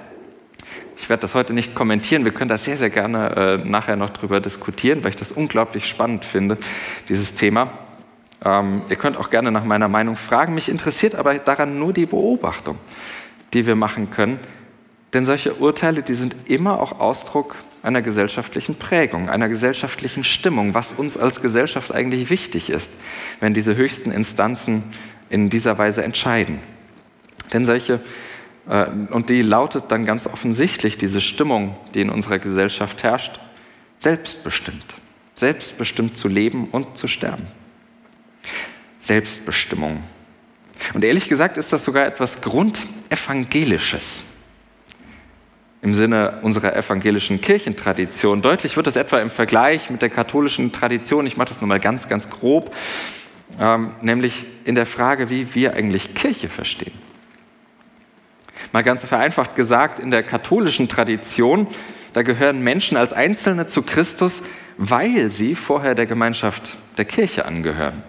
Ich 0.96 1.08
werde 1.08 1.22
das 1.22 1.34
heute 1.34 1.52
nicht 1.52 1.74
kommentieren. 1.74 2.24
Wir 2.24 2.32
können 2.32 2.48
da 2.48 2.56
sehr, 2.56 2.76
sehr 2.76 2.90
gerne 2.90 3.60
äh, 3.64 3.68
nachher 3.68 3.96
noch 3.96 4.10
drüber 4.10 4.40
diskutieren, 4.40 5.02
weil 5.02 5.10
ich 5.10 5.16
das 5.16 5.32
unglaublich 5.32 5.86
spannend 5.86 6.24
finde, 6.24 6.56
dieses 7.08 7.34
Thema. 7.34 7.70
Ähm, 8.44 8.82
ihr 8.88 8.96
könnt 8.96 9.16
auch 9.16 9.30
gerne 9.30 9.50
nach 9.50 9.64
meiner 9.64 9.88
Meinung 9.88 10.14
fragen. 10.14 10.54
Mich 10.54 10.68
interessiert 10.68 11.14
aber 11.14 11.34
daran 11.38 11.78
nur 11.78 11.92
die 11.92 12.06
Beobachtung, 12.06 12.78
die 13.52 13.66
wir 13.66 13.74
machen 13.74 14.10
können. 14.10 14.38
Denn 15.12 15.26
solche 15.26 15.54
Urteile, 15.54 16.02
die 16.02 16.14
sind 16.14 16.48
immer 16.48 16.80
auch 16.80 17.00
Ausdruck 17.00 17.56
einer 17.82 18.02
gesellschaftlichen 18.02 18.76
Prägung, 18.76 19.28
einer 19.28 19.48
gesellschaftlichen 19.48 20.22
Stimmung, 20.22 20.74
was 20.74 20.92
uns 20.92 21.16
als 21.16 21.40
Gesellschaft 21.40 21.92
eigentlich 21.92 22.30
wichtig 22.30 22.70
ist, 22.70 22.92
wenn 23.40 23.54
diese 23.54 23.74
höchsten 23.74 24.12
Instanzen 24.12 24.84
in 25.30 25.50
dieser 25.50 25.78
Weise 25.78 26.04
entscheiden. 26.04 26.60
Denn 27.52 27.66
solche 27.66 28.00
äh, 28.68 28.86
und 29.10 29.28
die 29.28 29.42
lautet 29.42 29.84
dann 29.88 30.06
ganz 30.06 30.26
offensichtlich, 30.26 30.96
diese 30.96 31.20
Stimmung, 31.20 31.76
die 31.94 32.00
in 32.00 32.10
unserer 32.10 32.38
Gesellschaft 32.38 33.02
herrscht, 33.02 33.40
selbstbestimmt. 33.98 34.86
Selbstbestimmt 35.34 36.16
zu 36.16 36.28
leben 36.28 36.68
und 36.70 36.96
zu 36.96 37.08
sterben. 37.08 37.46
Selbstbestimmung. 39.00 40.02
Und 40.94 41.04
ehrlich 41.04 41.28
gesagt 41.28 41.58
ist 41.58 41.72
das 41.72 41.84
sogar 41.84 42.06
etwas 42.06 42.40
Grundevangelisches 42.40 44.22
im 45.82 45.94
Sinne 45.94 46.40
unserer 46.42 46.76
evangelischen 46.76 47.40
Kirchentradition. 47.40 48.42
Deutlich 48.42 48.76
wird 48.76 48.86
das 48.86 48.96
etwa 48.96 49.18
im 49.18 49.30
Vergleich 49.30 49.88
mit 49.88 50.02
der 50.02 50.10
katholischen 50.10 50.72
Tradition, 50.72 51.26
ich 51.26 51.38
mache 51.38 51.48
das 51.48 51.62
nochmal 51.62 51.80
ganz, 51.80 52.06
ganz 52.06 52.28
grob, 52.28 52.74
ähm, 53.58 53.92
nämlich 54.02 54.44
in 54.64 54.74
der 54.74 54.84
Frage, 54.84 55.30
wie 55.30 55.54
wir 55.54 55.72
eigentlich 55.72 56.14
Kirche 56.14 56.50
verstehen. 56.50 56.92
Mal 58.72 58.82
ganz 58.82 59.04
vereinfacht 59.04 59.56
gesagt, 59.56 59.98
in 59.98 60.10
der 60.10 60.22
katholischen 60.22 60.88
Tradition, 60.88 61.66
da 62.12 62.22
gehören 62.22 62.62
Menschen 62.62 62.96
als 62.96 63.12
Einzelne 63.12 63.66
zu 63.66 63.82
Christus, 63.82 64.42
weil 64.76 65.30
sie 65.30 65.54
vorher 65.54 65.94
der 65.94 66.06
Gemeinschaft 66.06 66.76
der 66.96 67.04
Kirche 67.04 67.44
angehören. 67.44 68.02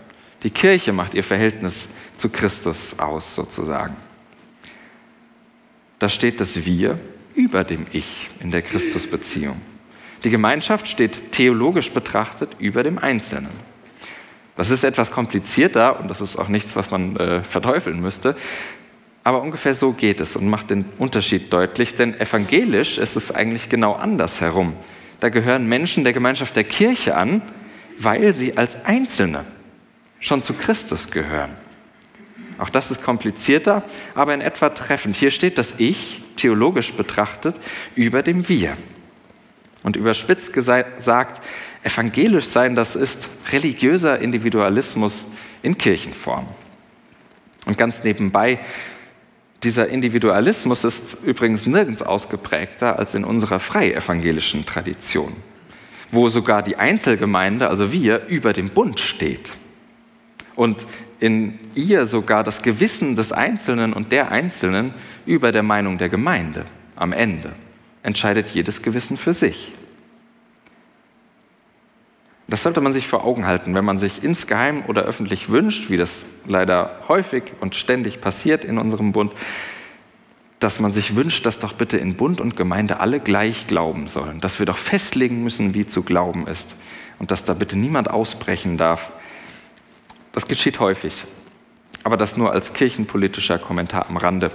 Die 0.44 0.50
Kirche 0.50 0.94
macht 0.94 1.14
ihr 1.14 1.24
Verhältnis 1.24 1.90
zu 2.16 2.30
Christus 2.30 2.98
aus, 3.00 3.36
sozusagen. 3.36 3.96
Da 6.00 6.10
steht 6.10 6.40
das 6.40 6.66
Wir 6.66 7.00
über 7.36 7.64
dem 7.64 7.86
Ich 7.92 8.30
in 8.40 8.52
der 8.52 8.62
Christusbeziehung. 8.62 9.62
Die 10.24 10.30
Gemeinschaft 10.30 10.88
steht 10.88 11.32
theologisch 11.32 11.92
betrachtet 11.92 12.56
über 12.60 12.84
dem 12.84 12.98
Einzelnen. 12.98 13.52
Das 14.56 14.70
ist 14.70 14.84
etwas 14.84 15.12
komplizierter 15.12 16.00
und 16.00 16.08
das 16.08 16.22
ist 16.22 16.38
auch 16.38 16.48
nichts, 16.48 16.76
was 16.76 16.92
man 16.92 17.16
äh, 17.18 17.44
verteufeln 17.44 18.00
müsste. 18.00 18.36
Aber 19.24 19.42
ungefähr 19.42 19.76
so 19.76 19.94
geht 19.94 20.20
es 20.20 20.36
und 20.36 20.50
macht 20.50 20.72
den 20.72 20.86
Unterschied 20.98 21.54
deutlich, 21.54 21.94
denn 21.94 22.20
evangelisch 22.20 22.98
ist 22.98 23.16
es 23.16 23.32
eigentlich 23.32 23.70
genau 23.70 23.94
andersherum. 23.94 24.74
Da 25.20 25.30
gehören 25.30 25.68
Menschen 25.68 26.04
der 26.04 26.14
Gemeinschaft 26.14 26.56
der 26.56 26.64
Kirche 26.64 27.16
an, 27.16 27.44
weil 27.98 28.34
sie 28.34 28.58
als 28.58 28.86
Einzelne 28.86 29.46
schon 30.20 30.42
zu 30.42 30.54
Christus 30.54 31.12
gehören. 31.12 31.56
Auch 32.58 32.70
das 32.70 32.92
ist 32.92 33.04
komplizierter, 33.04 33.84
aber 34.16 34.34
in 34.34 34.42
etwa 34.42 34.70
treffend. 34.70 35.16
Hier 35.16 35.32
steht 35.32 35.58
das 35.58 35.76
Ich, 35.78 36.24
theologisch 36.36 36.94
betrachtet, 36.94 37.60
über 37.96 38.24
dem 38.24 38.48
Wir. 38.50 38.78
Und 39.84 39.96
überspitzt 39.96 40.54
gesagt, 40.54 41.44
evangelisch 41.84 42.46
sein, 42.46 42.76
das 42.76 42.96
ist 42.96 43.30
religiöser 43.52 44.20
Individualismus 44.20 45.26
in 45.64 45.78
Kirchenform. 45.78 46.48
Und 47.66 47.78
ganz 47.78 48.04
nebenbei 48.04 48.60
dieser 49.64 49.90
Individualismus 49.90 50.84
ist 50.84 51.18
übrigens 51.24 51.68
nirgends 51.68 52.02
ausgeprägter 52.02 52.98
als 52.98 53.14
in 53.14 53.24
unserer 53.24 53.60
freievangelischen 53.60 54.66
Tradition, 54.66 55.34
wo 56.12 56.30
sogar 56.30 56.64
die 56.64 56.78
Einzelgemeinde, 56.78 57.70
also 57.70 57.92
wir, 57.92 58.28
über 58.28 58.54
dem 58.54 58.70
Bund 58.70 59.00
steht. 59.00 59.50
Und 60.56 60.86
in 61.20 61.60
ihr 61.76 62.08
sogar 62.08 62.44
das 62.44 62.64
Gewissen 62.64 63.16
des 63.16 63.32
Einzelnen 63.32 63.94
und 63.94 64.12
der 64.12 64.32
Einzelnen 64.32 64.94
über 65.26 65.52
der 65.52 65.64
Meinung 65.64 65.98
der 65.98 66.10
Gemeinde 66.10 66.66
am 66.96 67.14
Ende 67.14 67.54
entscheidet 68.04 68.50
jedes 68.50 68.82
Gewissen 68.82 69.18
für 69.18 69.34
sich. 69.34 69.74
Das 72.52 72.64
sollte 72.64 72.82
man 72.82 72.92
sich 72.92 73.08
vor 73.08 73.24
Augen 73.24 73.48
halten, 73.48 73.76
wenn 73.76 73.86
man 73.86 73.98
sich 73.98 74.26
insgeheim 74.26 74.84
oder 74.90 75.04
öffentlich 75.04 75.48
wünscht, 75.48 75.90
wie 75.90 75.96
das 75.96 76.26
leider 76.46 77.00
häufig 77.08 77.44
und 77.62 77.76
ständig 77.76 78.20
passiert 78.20 78.66
in 78.66 78.78
unserem 78.78 79.14
Bund, 79.14 79.32
dass 80.60 80.82
man 80.82 80.92
sich 80.92 81.16
wünscht, 81.16 81.46
dass 81.46 81.60
doch 81.60 81.72
bitte 81.72 81.96
in 81.96 82.18
Bund 82.18 82.42
und 82.42 82.58
Gemeinde 82.58 83.00
alle 83.00 83.22
gleich 83.22 83.68
glauben 83.68 84.10
sollen, 84.10 84.42
dass 84.42 84.60
wir 84.60 84.66
doch 84.66 84.78
festlegen 84.78 85.42
müssen, 85.42 85.74
wie 85.74 85.88
zu 85.88 86.04
glauben 86.04 86.46
ist 86.46 86.76
und 87.20 87.32
dass 87.32 87.46
da 87.46 87.54
bitte 87.54 87.78
niemand 87.78 88.10
ausbrechen 88.10 88.78
darf. 88.78 89.14
Das 90.34 90.46
geschieht 90.46 90.82
häufig, 90.82 91.24
aber 92.04 92.18
das 92.18 92.36
nur 92.36 92.52
als 92.52 92.74
kirchenpolitischer 92.74 93.60
Kommentar 93.60 94.10
am 94.10 94.18
Rande. 94.18 94.52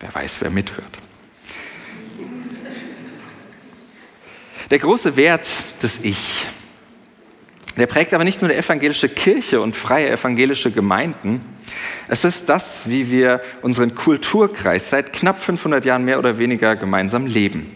Wer 0.00 0.14
weiß, 0.14 0.42
wer 0.42 0.50
mithört. 0.50 0.98
Der 4.70 4.78
große 4.78 5.16
Wert 5.16 5.48
des 5.82 6.04
Ich 6.04 6.44
der 7.78 7.86
prägt 7.86 8.14
aber 8.14 8.24
nicht 8.24 8.40
nur 8.40 8.48
die 8.50 8.56
evangelische 8.56 9.08
Kirche 9.08 9.60
und 9.60 9.76
freie 9.76 10.10
evangelische 10.10 10.70
Gemeinden. 10.70 11.40
Es 12.08 12.24
ist 12.24 12.48
das, 12.48 12.88
wie 12.88 13.10
wir 13.10 13.40
unseren 13.62 13.94
Kulturkreis 13.94 14.90
seit 14.90 15.12
knapp 15.12 15.38
500 15.38 15.84
Jahren 15.84 16.04
mehr 16.04 16.18
oder 16.18 16.38
weniger 16.38 16.76
gemeinsam 16.76 17.26
leben. 17.26 17.74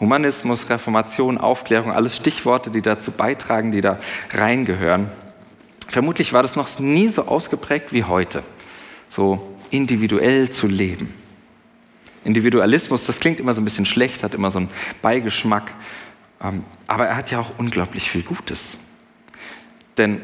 Humanismus, 0.00 0.68
Reformation, 0.68 1.38
Aufklärung, 1.38 1.92
alles 1.92 2.16
Stichworte, 2.16 2.70
die 2.70 2.82
dazu 2.82 3.12
beitragen, 3.12 3.72
die 3.72 3.80
da 3.80 3.98
reingehören. 4.32 5.10
Vermutlich 5.88 6.32
war 6.32 6.42
das 6.42 6.56
noch 6.56 6.78
nie 6.78 7.08
so 7.08 7.26
ausgeprägt 7.26 7.92
wie 7.92 8.04
heute, 8.04 8.42
so 9.08 9.56
individuell 9.70 10.50
zu 10.50 10.66
leben. 10.66 11.14
Individualismus, 12.24 13.06
das 13.06 13.20
klingt 13.20 13.38
immer 13.38 13.54
so 13.54 13.60
ein 13.60 13.64
bisschen 13.64 13.86
schlecht, 13.86 14.24
hat 14.24 14.34
immer 14.34 14.50
so 14.50 14.58
einen 14.58 14.68
Beigeschmack, 15.00 15.72
ähm, 16.42 16.64
aber 16.88 17.06
er 17.06 17.16
hat 17.16 17.30
ja 17.30 17.38
auch 17.38 17.52
unglaublich 17.56 18.10
viel 18.10 18.22
Gutes. 18.22 18.70
Denn 19.98 20.22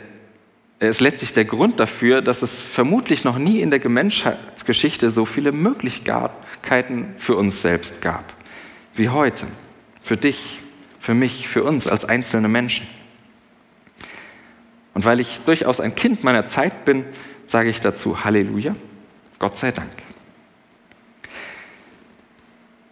er 0.78 0.88
ist 0.88 1.00
letztlich 1.00 1.32
der 1.32 1.44
Grund 1.44 1.78
dafür, 1.80 2.22
dass 2.22 2.42
es 2.42 2.60
vermutlich 2.60 3.24
noch 3.24 3.38
nie 3.38 3.60
in 3.60 3.70
der 3.70 3.88
Menschheitsgeschichte 3.88 5.10
so 5.10 5.24
viele 5.24 5.52
Möglichkeiten 5.52 7.14
für 7.16 7.36
uns 7.36 7.62
selbst 7.62 8.00
gab 8.00 8.34
wie 8.94 9.08
heute. 9.08 9.46
Für 10.02 10.16
dich, 10.16 10.60
für 11.00 11.14
mich, 11.14 11.48
für 11.48 11.64
uns 11.64 11.86
als 11.86 12.04
einzelne 12.04 12.48
Menschen. 12.48 12.86
Und 14.94 15.04
weil 15.04 15.20
ich 15.20 15.40
durchaus 15.46 15.80
ein 15.80 15.94
Kind 15.94 16.24
meiner 16.24 16.46
Zeit 16.46 16.84
bin, 16.84 17.04
sage 17.46 17.70
ich 17.70 17.80
dazu 17.80 18.24
Halleluja, 18.24 18.74
Gott 19.38 19.56
sei 19.56 19.72
Dank. 19.72 19.90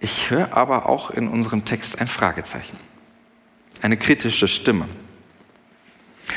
Ich 0.01 0.31
höre 0.31 0.57
aber 0.57 0.89
auch 0.89 1.11
in 1.11 1.29
unserem 1.29 1.65
Text 1.65 2.01
ein 2.01 2.09
Fragezeichen, 2.09 2.77
eine 3.83 3.99
kritische 3.99 4.49
Stimme. 4.49 4.87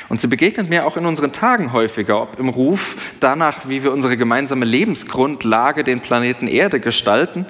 Und 0.10 0.22
sie 0.22 0.28
begegnet 0.28 0.70
mir 0.70 0.86
auch 0.86 0.98
in 0.98 1.06
unseren 1.06 1.32
Tagen 1.32 1.74
häufiger, 1.74 2.22
ob 2.22 2.40
im 2.40 2.50
Ruf 2.50 2.96
danach, 3.20 3.68
wie 3.68 3.84
wir 3.84 3.92
unsere 3.92 4.18
gemeinsame 4.18 4.66
Lebensgrundlage, 4.66 5.84
den 5.84 6.00
Planeten 6.00 6.48
Erde 6.48 6.80
gestalten, 6.80 7.46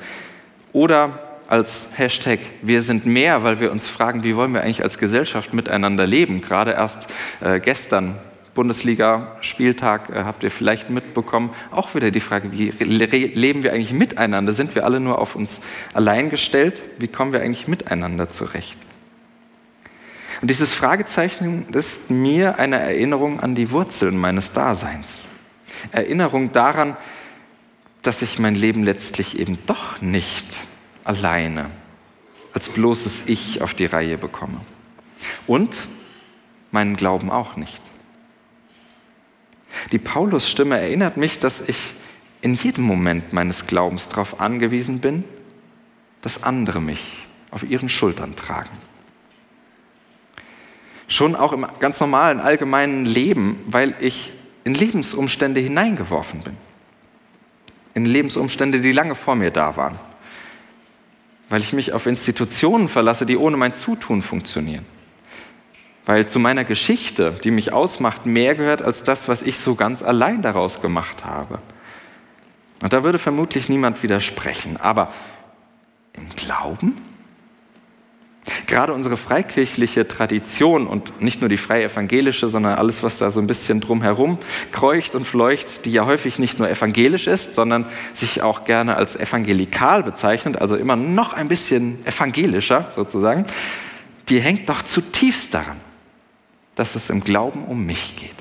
oder 0.74 1.20
als 1.48 1.86
Hashtag 1.94 2.40
Wir 2.62 2.82
sind 2.82 3.06
mehr, 3.06 3.44
weil 3.44 3.60
wir 3.60 3.72
uns 3.72 3.88
fragen, 3.88 4.24
wie 4.24 4.36
wollen 4.36 4.54
wir 4.54 4.62
eigentlich 4.62 4.84
als 4.84 4.98
Gesellschaft 4.98 5.54
miteinander 5.54 6.08
leben. 6.08 6.42
Gerade 6.42 6.72
erst 6.72 7.08
äh, 7.42 7.60
gestern, 7.60 8.16
Bundesliga-Spieltag, 8.56 10.10
äh, 10.10 10.24
habt 10.24 10.44
ihr 10.44 10.52
vielleicht 10.52 10.90
mitbekommen, 10.90 11.52
auch 11.72 11.94
wieder 11.96 12.12
die 12.12 12.20
Frage, 12.20 12.52
wie 12.52 12.72
leben 12.72 13.64
wir 13.64 13.74
eigentlich 13.74 13.94
miteinander? 13.94 14.54
Sind 14.54 14.74
wir 14.76 14.86
alle 14.86 15.00
nur 15.00 15.20
auf 15.20 15.36
uns 15.36 15.60
allein 15.94 16.30
gestellt? 16.30 16.82
Wie 16.98 17.08
kommen 17.08 17.34
wir 17.34 17.42
eigentlich 17.42 17.68
miteinander 17.68 18.30
zurecht? 18.30 18.78
Und 20.44 20.50
dieses 20.50 20.74
Fragezeichen 20.74 21.68
ist 21.70 22.10
mir 22.10 22.60
eine 22.60 22.78
Erinnerung 22.78 23.40
an 23.40 23.56
die 23.56 23.72
Wurzeln 23.72 24.18
meines 24.18 24.52
Daseins. 24.52 25.30
Erinnerung 25.94 26.52
daran, 26.52 26.98
dass 28.02 28.22
ich 28.22 28.40
mein 28.40 28.54
Leben 28.54 28.84
letztlich 28.84 29.40
eben 29.40 29.58
doch 29.68 30.02
nicht 30.02 30.46
alleine 31.06 31.70
als 32.52 32.68
bloßes 32.68 33.24
Ich 33.28 33.62
auf 33.62 33.74
die 33.74 33.86
Reihe 33.86 34.18
bekomme. 34.18 34.60
Und 35.48 35.88
meinen 36.72 36.98
Glauben 36.98 37.32
auch 37.32 37.56
nicht. 37.56 37.82
Die 39.94 39.98
Paulus-Stimme 39.98 40.78
erinnert 40.78 41.16
mich, 41.16 41.40
dass 41.40 41.62
ich 41.62 41.94
in 42.42 42.54
jedem 42.54 42.84
Moment 42.84 43.32
meines 43.32 43.66
Glaubens 43.66 44.10
darauf 44.10 44.42
angewiesen 44.42 45.00
bin, 45.00 45.24
dass 46.22 46.44
andere 46.44 46.82
mich 46.82 47.30
auf 47.50 47.64
ihren 47.64 47.88
Schultern 47.88 48.36
tragen. 48.36 48.78
Schon 51.08 51.36
auch 51.36 51.52
im 51.52 51.66
ganz 51.80 52.00
normalen, 52.00 52.40
allgemeinen 52.40 53.06
Leben, 53.06 53.62
weil 53.66 53.96
ich 54.00 54.32
in 54.64 54.74
Lebensumstände 54.74 55.60
hineingeworfen 55.60 56.42
bin. 56.42 56.58
In 57.94 58.06
Lebensumstände, 58.06 58.82
die 58.82 58.92
lange 58.92 59.16
vor 59.16 59.36
mir 59.36 59.52
da 59.52 59.76
waren. 59.76 60.00
Weil 61.50 61.62
ich 61.62 61.74
mich 61.74 61.94
auf 61.94 62.08
Institutionen 62.08 62.88
verlasse, 62.88 63.26
die 63.26 63.38
ohne 63.38 63.58
mein 63.58 63.76
Zutun 63.76 64.22
funktionieren. 64.22 64.86
Weil 66.06 66.28
zu 66.28 66.40
meiner 66.40 66.64
Geschichte, 66.64 67.36
die 67.44 67.52
mich 67.52 67.72
ausmacht, 67.72 68.26
mehr 68.26 68.56
gehört 68.56 68.82
als 68.82 69.04
das, 69.04 69.28
was 69.28 69.42
ich 69.42 69.60
so 69.60 69.76
ganz 69.76 70.02
allein 70.02 70.42
daraus 70.42 70.82
gemacht 70.82 71.24
habe. 71.24 71.60
Und 72.82 72.92
da 72.92 73.04
würde 73.04 73.20
vermutlich 73.20 73.70
niemand 73.70 74.04
widersprechen. 74.04 74.78
Aber 74.78 75.14
im 76.14 76.30
Glauben? 76.30 77.13
Gerade 78.68 78.94
unsere 78.94 79.16
freikirchliche 79.16 80.06
Tradition 80.08 80.86
und 80.86 81.22
nicht 81.22 81.40
nur 81.40 81.50
die 81.50 81.58
freie 81.58 81.86
evangelische, 81.86 82.50
sondern 82.50 82.78
alles, 82.78 83.02
was 83.02 83.18
da 83.18 83.32
so 83.32 83.40
ein 83.40 83.48
bisschen 83.48 83.80
drumherum 83.80 84.38
kreucht 84.72 85.16
und 85.16 85.24
fleucht, 85.24 85.86
die 85.86 85.92
ja 85.92 86.06
häufig 86.06 86.40
nicht 86.40 86.60
nur 86.60 86.70
evangelisch 86.70 87.28
ist, 87.28 87.56
sondern 87.56 87.86
sich 88.14 88.42
auch 88.42 88.66
gerne 88.66 88.98
als 88.98 89.16
evangelikal 89.16 90.04
bezeichnet, 90.04 90.62
also 90.62 90.76
immer 90.76 90.98
noch 90.98 91.32
ein 91.32 91.48
bisschen 91.48 92.06
evangelischer 92.06 92.92
sozusagen, 92.94 93.46
die 94.28 94.42
hängt 94.42 94.68
doch 94.68 94.82
zutiefst 94.82 95.54
daran, 95.54 95.80
dass 96.76 96.96
es 96.96 97.10
im 97.10 97.24
Glauben 97.24 97.64
um 97.66 97.86
mich 97.86 98.18
geht. 98.18 98.36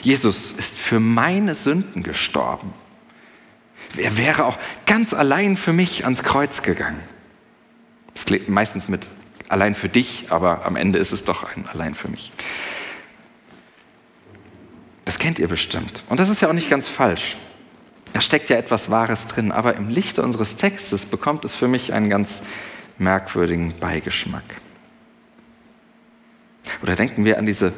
Jesus 0.00 0.52
ist 0.52 0.76
für 0.78 0.98
meine 0.98 1.54
Sünden 1.54 2.02
gestorben. 2.02 2.72
Er 3.96 4.16
wäre 4.16 4.46
auch 4.46 4.58
ganz 4.86 5.14
allein 5.14 5.56
für 5.56 5.72
mich 5.72 6.04
ans 6.04 6.22
Kreuz 6.22 6.62
gegangen. 6.62 7.00
Das 8.14 8.26
klingt 8.26 8.48
meistens 8.48 8.88
mit 8.88 9.08
allein 9.48 9.74
für 9.74 9.88
dich, 9.88 10.26
aber 10.30 10.64
am 10.64 10.76
Ende 10.76 10.98
ist 10.98 11.12
es 11.12 11.24
doch 11.24 11.44
ein 11.44 11.66
allein 11.66 11.94
für 11.94 12.08
mich. 12.08 12.32
Das 15.04 15.18
kennt 15.18 15.38
ihr 15.38 15.48
bestimmt. 15.48 16.04
Und 16.08 16.20
das 16.20 16.28
ist 16.28 16.40
ja 16.40 16.48
auch 16.48 16.54
nicht 16.54 16.70
ganz 16.70 16.88
falsch. 16.88 17.36
Da 18.12 18.20
steckt 18.20 18.50
ja 18.50 18.56
etwas 18.56 18.90
Wahres 18.90 19.26
drin, 19.26 19.52
aber 19.52 19.76
im 19.76 19.88
Lichte 19.88 20.22
unseres 20.22 20.56
Textes 20.56 21.04
bekommt 21.04 21.44
es 21.44 21.54
für 21.54 21.68
mich 21.68 21.92
einen 21.92 22.10
ganz 22.10 22.42
merkwürdigen 22.98 23.74
Beigeschmack. 23.78 24.44
Oder 26.82 26.96
denken 26.96 27.24
wir 27.24 27.38
an 27.38 27.46
diese 27.46 27.72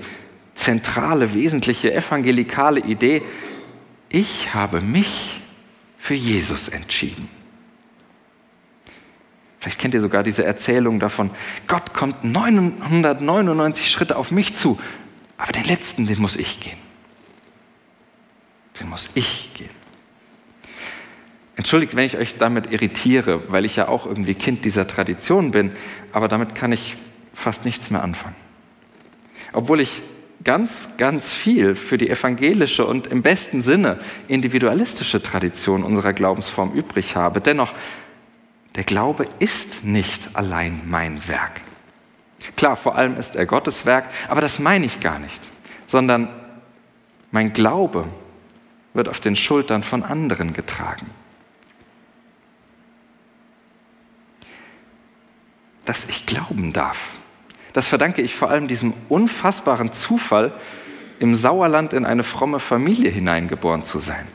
zentrale, 0.55 1.35
wesentliche 1.35 1.93
evangelikale 1.93 2.81
Idee, 2.81 3.23
ich 4.09 4.55
habe 4.55 4.81
mich 4.81 5.41
für 5.99 6.15
Jesus 6.15 6.69
entschieden. 6.69 7.29
Vielleicht 9.65 9.81
kennt 9.81 9.95
ihr 9.95 10.03
sogar 10.03 10.23
diese 10.23 10.45
Erzählung 10.45 11.01
davon, 11.01 11.31
Gott 11.69 11.95
kommt 11.95 12.23
999 12.23 13.91
Schritte 13.91 14.19
auf 14.19 14.31
mich 14.31 14.55
zu, 14.55 14.79
aber 15.39 15.53
den 15.53 15.65
letzten, 15.65 16.05
den 16.05 16.21
muss 16.21 16.37
ich 16.37 16.61
gehen. 16.61 16.77
Den 18.79 18.91
muss 18.91 19.09
ich 19.15 19.55
gehen. 19.55 19.71
Entschuldigt, 21.57 21.97
wenn 21.97 22.05
ich 22.05 22.19
euch 22.19 22.37
damit 22.37 22.73
irritiere, 22.73 23.51
weil 23.51 23.65
ich 23.65 23.77
ja 23.77 23.89
auch 23.89 24.05
irgendwie 24.05 24.35
Kind 24.35 24.67
dieser 24.67 24.87
Tradition 24.87 25.51
bin, 25.51 25.73
aber 26.13 26.29
damit 26.29 26.55
kann 26.55 26.71
ich 26.71 26.99
fast 27.33 27.65
nichts 27.65 27.89
mehr 27.89 28.03
anfangen. 28.03 28.37
Obwohl 29.55 29.81
ich 29.81 30.03
ganz, 30.45 30.91
ganz 30.99 31.33
viel 31.33 31.75
für 31.75 31.97
die 31.97 32.11
evangelische 32.11 32.85
und 32.85 33.07
im 33.07 33.23
besten 33.23 33.63
Sinne 33.63 33.99
individualistische 34.29 35.23
Tradition 35.23 35.85
unserer 35.85 36.13
Glaubensform 36.13 36.75
übrig 36.75 37.17
habe. 37.17 37.41
Dennoch, 37.41 37.73
der 38.75 38.85
Glaube 38.85 39.27
ist 39.39 39.85
nicht 39.85 40.31
allein 40.35 40.83
mein 40.87 41.29
Werk. 41.29 41.61
Klar, 42.57 42.77
vor 42.77 42.97
allem 42.97 43.17
ist 43.17 43.37
er 43.37 43.47
Gottes 43.47 43.87
Werk, 43.87 44.09
aber 44.29 44.41
das 44.41 44.59
meine 44.59 44.87
ich 44.87 45.01
gar 45.01 45.19
nicht, 45.19 45.43
sondern 45.87 46.29
mein 47.31 47.53
Glaube 47.53 48.07
wird 48.93 49.09
auf 49.09 49.21
den 49.21 49.37
Schultern 49.37 49.83
von 49.83 50.03
anderen 50.03 50.53
getragen. 50.53 51.11
Dass 55.85 56.05
ich 56.05 56.27
glauben 56.27 56.73
darf, 56.73 56.99
das 57.73 57.89
verdanke 57.89 58.23
ich 58.23 58.35
vor 58.35 58.51
allem 58.51 58.69
diesem 58.69 58.95
unfassbaren 59.09 59.93
Zufall, 59.93 60.53
im 61.19 61.35
Sauerland 61.35 61.93
in 61.93 62.05
eine 62.05 62.25
fromme 62.25 62.59
Familie 62.59 63.11
hineingeboren 63.11 63.85
zu 63.85 63.99
sein. 63.99 64.27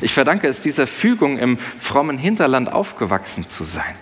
Ich 0.00 0.12
verdanke 0.12 0.46
es 0.48 0.62
dieser 0.62 0.86
Fügung, 0.86 1.38
im 1.38 1.58
frommen 1.78 2.18
Hinterland 2.18 2.72
aufgewachsen 2.72 3.48
zu 3.48 3.64
sein. 3.64 3.94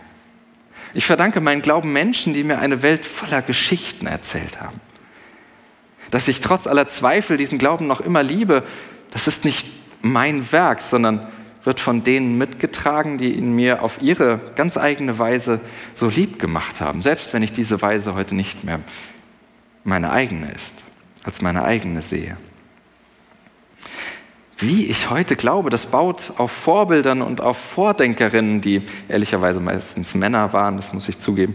Ich 0.94 1.06
verdanke 1.06 1.40
meinen 1.40 1.62
Glauben 1.62 1.92
Menschen, 1.92 2.34
die 2.34 2.44
mir 2.44 2.58
eine 2.58 2.82
Welt 2.82 3.04
voller 3.04 3.42
Geschichten 3.42 4.06
erzählt 4.06 4.60
haben. 4.60 4.80
Dass 6.10 6.28
ich 6.28 6.40
trotz 6.40 6.66
aller 6.66 6.88
Zweifel 6.88 7.36
diesen 7.36 7.58
Glauben 7.58 7.86
noch 7.86 8.00
immer 8.00 8.22
liebe, 8.22 8.64
das 9.10 9.28
ist 9.28 9.44
nicht 9.44 9.66
mein 10.02 10.50
Werk, 10.52 10.80
sondern 10.80 11.26
wird 11.64 11.80
von 11.80 12.04
denen 12.04 12.38
mitgetragen, 12.38 13.18
die 13.18 13.34
ihn 13.34 13.54
mir 13.54 13.82
auf 13.82 14.00
ihre 14.00 14.40
ganz 14.56 14.78
eigene 14.78 15.18
Weise 15.18 15.60
so 15.94 16.08
lieb 16.08 16.38
gemacht 16.38 16.80
haben, 16.80 17.02
selbst 17.02 17.34
wenn 17.34 17.42
ich 17.42 17.52
diese 17.52 17.82
Weise 17.82 18.14
heute 18.14 18.34
nicht 18.34 18.64
mehr 18.64 18.80
meine 19.84 20.10
eigene 20.10 20.50
ist, 20.52 20.74
als 21.24 21.42
meine 21.42 21.64
eigene 21.64 22.02
sehe. 22.02 22.36
Wie 24.58 24.86
ich 24.86 25.08
heute 25.08 25.36
glaube, 25.36 25.70
das 25.70 25.86
baut 25.86 26.32
auf 26.36 26.50
Vorbildern 26.50 27.22
und 27.22 27.40
auf 27.40 27.56
Vordenkerinnen, 27.56 28.60
die 28.60 28.82
ehrlicherweise 29.08 29.60
meistens 29.60 30.14
Männer 30.14 30.52
waren, 30.52 30.76
das 30.76 30.92
muss 30.92 31.08
ich 31.08 31.18
zugeben. 31.18 31.54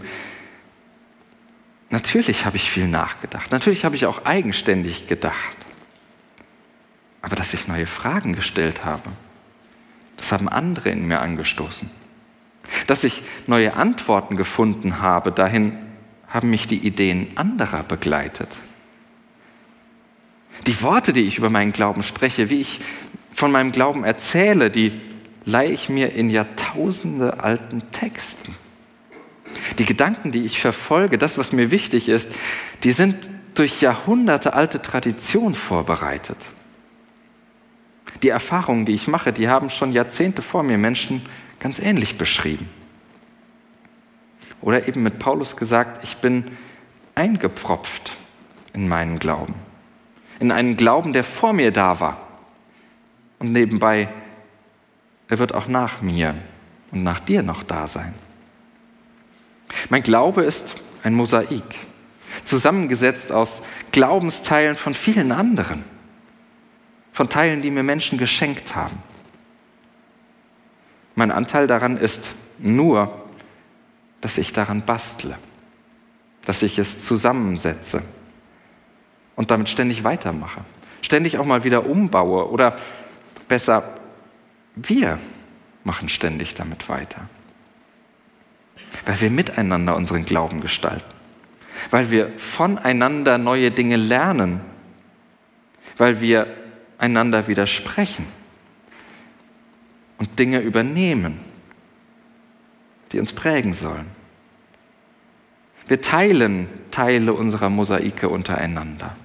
Natürlich 1.90 2.46
habe 2.46 2.56
ich 2.56 2.72
viel 2.72 2.88
nachgedacht, 2.88 3.52
natürlich 3.52 3.84
habe 3.84 3.96
ich 3.98 4.06
auch 4.06 4.26
eigenständig 4.26 5.08
gedacht, 5.08 5.58
aber 7.22 7.36
dass 7.36 7.54
ich 7.54 7.68
neue 7.68 7.86
Fragen 7.86 8.34
gestellt 8.34 8.86
habe, 8.86 9.10
das 10.16 10.32
haben 10.32 10.48
andere 10.48 10.90
in 10.90 11.06
mir 11.06 11.20
angestoßen. 11.20 11.92
Dass 12.88 13.04
ich 13.04 13.22
neue 13.48 13.76
Antworten 13.76 14.38
gefunden 14.38 15.02
habe, 15.02 15.34
dahin 15.34 15.78
haben 16.28 16.50
mich 16.50 16.68
die 16.68 16.88
Ideen 16.88 17.28
anderer 17.36 17.84
begleitet. 17.84 18.58
Die 20.68 20.82
Worte, 20.82 21.14
die 21.14 21.28
ich 21.28 21.38
über 21.38 21.50
meinen 21.50 21.74
Glauben 21.74 22.04
spreche, 22.04 22.50
wie 22.50 22.62
ich 22.62 22.80
von 23.34 23.52
meinem 23.52 23.72
Glauben 23.72 24.04
erzähle, 24.04 24.70
die 24.70 24.94
leihe 25.46 25.72
ich 25.72 25.90
mir 25.90 26.14
in 26.14 26.30
Jahrtausende 26.30 27.42
alten 27.42 27.92
Texten. 27.92 28.56
Die 29.78 29.86
Gedanken, 29.86 30.32
die 30.32 30.46
ich 30.46 30.62
verfolge, 30.62 31.18
das, 31.18 31.38
was 31.38 31.52
mir 31.52 31.72
wichtig 31.72 32.10
ist, 32.10 32.30
die 32.84 32.92
sind 32.92 33.30
durch 33.56 33.82
Jahrhunderte 33.82 34.54
alte 34.54 34.82
Tradition 34.82 35.54
vorbereitet. 35.54 36.38
Die 38.22 38.30
Erfahrungen, 38.30 38.86
die 38.86 38.94
ich 38.94 39.08
mache, 39.08 39.34
die 39.34 39.50
haben 39.50 39.70
schon 39.70 39.92
Jahrzehnte 39.92 40.42
vor 40.42 40.64
mir 40.64 40.78
Menschen 40.78 41.22
ganz 41.60 41.80
ähnlich 41.80 42.18
beschrieben. 42.18 42.70
Oder 44.62 44.88
eben 44.88 45.04
mit 45.04 45.20
Paulus 45.20 45.58
gesagt, 45.58 46.04
ich 46.04 46.18
bin 46.18 46.46
eingepfropft 47.16 48.14
in 48.72 48.88
meinen 48.88 49.20
Glauben. 49.20 49.56
In 50.40 50.52
einen 50.52 50.76
Glauben, 50.76 51.14
der 51.14 51.24
vor 51.24 51.54
mir 51.54 51.72
da 51.72 52.00
war. 52.00 52.18
Und 53.40 53.52
nebenbei, 53.52 54.10
er 55.28 55.40
wird 55.40 55.54
auch 55.54 55.68
nach 55.68 56.02
mir 56.02 56.36
und 56.92 57.04
nach 57.04 57.20
dir 57.20 57.44
noch 57.44 57.64
da 57.64 57.88
sein. 57.88 58.14
Mein 59.90 60.04
Glaube 60.04 60.44
ist 60.44 60.84
ein 61.04 61.14
Mosaik, 61.14 61.64
zusammengesetzt 62.44 63.32
aus 63.32 63.62
Glaubensteilen 63.92 64.76
von 64.76 64.94
vielen 64.94 65.32
anderen 65.32 65.84
von 67.14 67.30
Teilen, 67.30 67.62
die 67.62 67.72
mir 67.72 67.84
Menschen 67.84 68.18
geschenkt 68.18 68.76
haben. 68.76 69.02
Mein 71.16 71.32
Anteil 71.32 71.68
daran 71.68 71.96
ist 71.96 72.34
nur, 72.58 73.24
dass 74.20 74.40
ich 74.40 74.52
daran 74.52 74.82
bastle, 74.82 75.38
dass 76.44 76.64
ich 76.64 76.80
es 76.80 77.00
zusammensetze 77.00 78.02
und 79.36 79.52
damit 79.52 79.70
ständig 79.70 80.04
weitermache, 80.04 80.62
ständig 81.02 81.38
auch 81.38 81.46
mal 81.46 81.64
wieder 81.64 81.86
umbaue 81.86 82.50
oder 82.50 82.76
besser, 83.48 83.84
wir 84.76 85.20
machen 85.84 86.10
ständig 86.10 86.54
damit 86.54 86.90
weiter. 86.90 87.30
Weil 89.06 89.20
wir 89.22 89.30
miteinander 89.30 89.96
unseren 89.96 90.26
Glauben 90.26 90.62
gestalten, 90.62 91.04
weil 91.90 92.12
wir 92.12 92.38
voneinander 92.38 93.38
neue 93.38 93.72
Dinge 93.72 93.96
lernen, 93.96 94.62
weil 95.98 96.22
wir 96.22 96.48
einander 96.98 97.48
widersprechen. 97.48 98.28
Und 100.18 100.40
Dinge 100.40 100.60
übernehmen, 100.60 101.40
die 103.12 103.20
uns 103.20 103.34
prägen 103.34 103.74
sollen. 103.74 104.06
Wir 105.88 106.02
teilen 106.02 106.70
Teile 106.92 107.34
unserer 107.34 107.70
Mosaike 107.70 108.30
untereinander, 108.30 109.16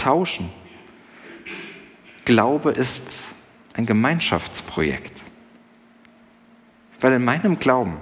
tauschen. 0.00 0.50
Glaube 2.24 2.70
ist 2.72 3.04
ein 3.74 3.86
Gemeinschaftsprojekt. 3.86 5.12
Weil 7.00 7.14
in 7.14 7.24
meinem 7.24 7.58
Glauben 7.58 7.98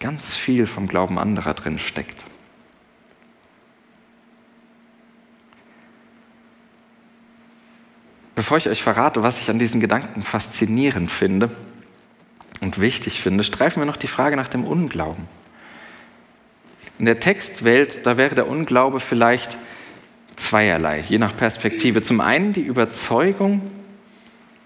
ganz 0.00 0.34
viel 0.34 0.66
vom 0.66 0.86
Glauben 0.86 1.18
anderer 1.18 1.54
drin 1.54 1.78
steckt. 1.78 2.22
Bevor 8.34 8.56
ich 8.56 8.68
euch 8.68 8.82
verrate, 8.82 9.22
was 9.22 9.40
ich 9.40 9.48
an 9.48 9.58
diesen 9.58 9.80
Gedanken 9.80 10.22
faszinierend 10.22 11.10
finde 11.10 11.50
und 12.60 12.80
wichtig 12.80 13.22
finde, 13.22 13.44
streifen 13.44 13.80
wir 13.80 13.86
noch 13.86 13.96
die 13.96 14.08
Frage 14.08 14.36
nach 14.36 14.48
dem 14.48 14.64
Unglauben. 14.64 15.28
In 16.98 17.06
der 17.06 17.20
Textwelt, 17.20 18.06
da 18.06 18.16
wäre 18.16 18.34
der 18.34 18.48
Unglaube 18.48 19.00
vielleicht 19.00 19.58
zweierlei, 20.36 21.00
je 21.00 21.18
nach 21.18 21.36
Perspektive. 21.36 22.02
Zum 22.02 22.20
einen 22.20 22.52
die 22.52 22.62
Überzeugung, 22.62 23.62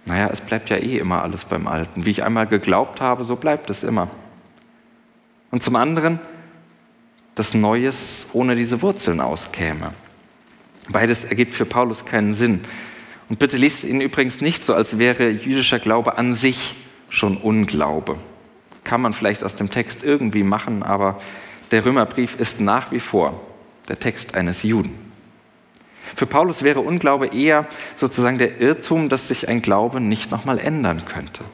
naja, 0.05 0.29
es 0.33 0.41
bleibt 0.41 0.71
ja 0.71 0.77
eh 0.77 0.99
immer 0.99 1.23
alles 1.23 1.45
beim 1.45 1.67
Alten. 1.67 2.07
Wie 2.07 2.11
ich 2.11 2.25
einmal 2.25 2.47
geglaubt 2.47 3.01
habe, 3.01 3.25
so 3.25 3.37
bleibt 3.37 3.69
es 3.71 3.83
immer. 3.83 4.09
Und 5.51 5.63
zum 5.63 5.77
anderen, 5.77 6.19
dass 7.35 7.55
Neues 7.55 8.27
ohne 8.33 8.57
diese 8.57 8.83
Wurzeln 8.83 9.21
auskäme. 9.21 9.93
Beides 10.89 11.25
ergibt 11.25 11.55
für 11.55 11.67
Paulus 11.67 12.05
keinen 12.05 12.35
Sinn. 12.35 12.61
Und 13.29 13.39
bitte 13.39 13.57
liest 13.57 13.85
ihn 13.85 14.01
übrigens 14.01 14.41
nicht 14.41 14.65
so, 14.65 14.75
als 14.75 14.99
wäre 14.99 15.29
jüdischer 15.29 15.79
Glaube 15.79 16.17
an 16.17 16.35
sich 16.35 16.77
schon 17.11 17.37
Unglaube. 17.37 18.17
Kann 18.85 19.03
man 19.03 19.13
vielleicht 19.13 19.45
aus 19.45 19.55
dem 19.55 19.71
Text 19.71 20.03
irgendwie 20.03 20.43
machen, 20.43 20.83
aber 20.83 21.21
der 21.71 21.85
Römerbrief 21.85 22.37
ist 22.41 22.61
nach 22.61 22.91
wie 22.91 23.01
vor 23.01 23.41
der 23.89 23.99
Text 23.99 24.35
eines 24.35 24.63
Juden. 24.63 25.08
Für 26.15 26.27
Paulus 26.27 26.63
wäre 26.63 26.81
Unglaube 26.81 27.29
eher 27.29 27.67
sozusagen 27.97 28.39
der 28.39 28.61
Irrtum, 28.61 29.09
dass 29.09 29.29
sich 29.29 29.49
ein 29.49 29.63
Glaube 29.63 30.01
nicht 30.01 30.31
nochmal 30.31 30.59
ändern 30.59 31.05
könnte. 31.05 31.45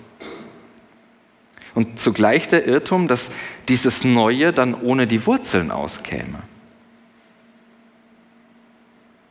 Und 1.75 1.99
zugleich 1.99 2.47
der 2.49 2.67
Irrtum, 2.67 3.09
dass 3.09 3.31
dieses 3.69 4.05
Neue 4.05 4.53
dann 4.53 4.75
ohne 4.75 5.07
die 5.07 5.27
Wurzeln 5.27 5.71
auskäme. 5.71 6.43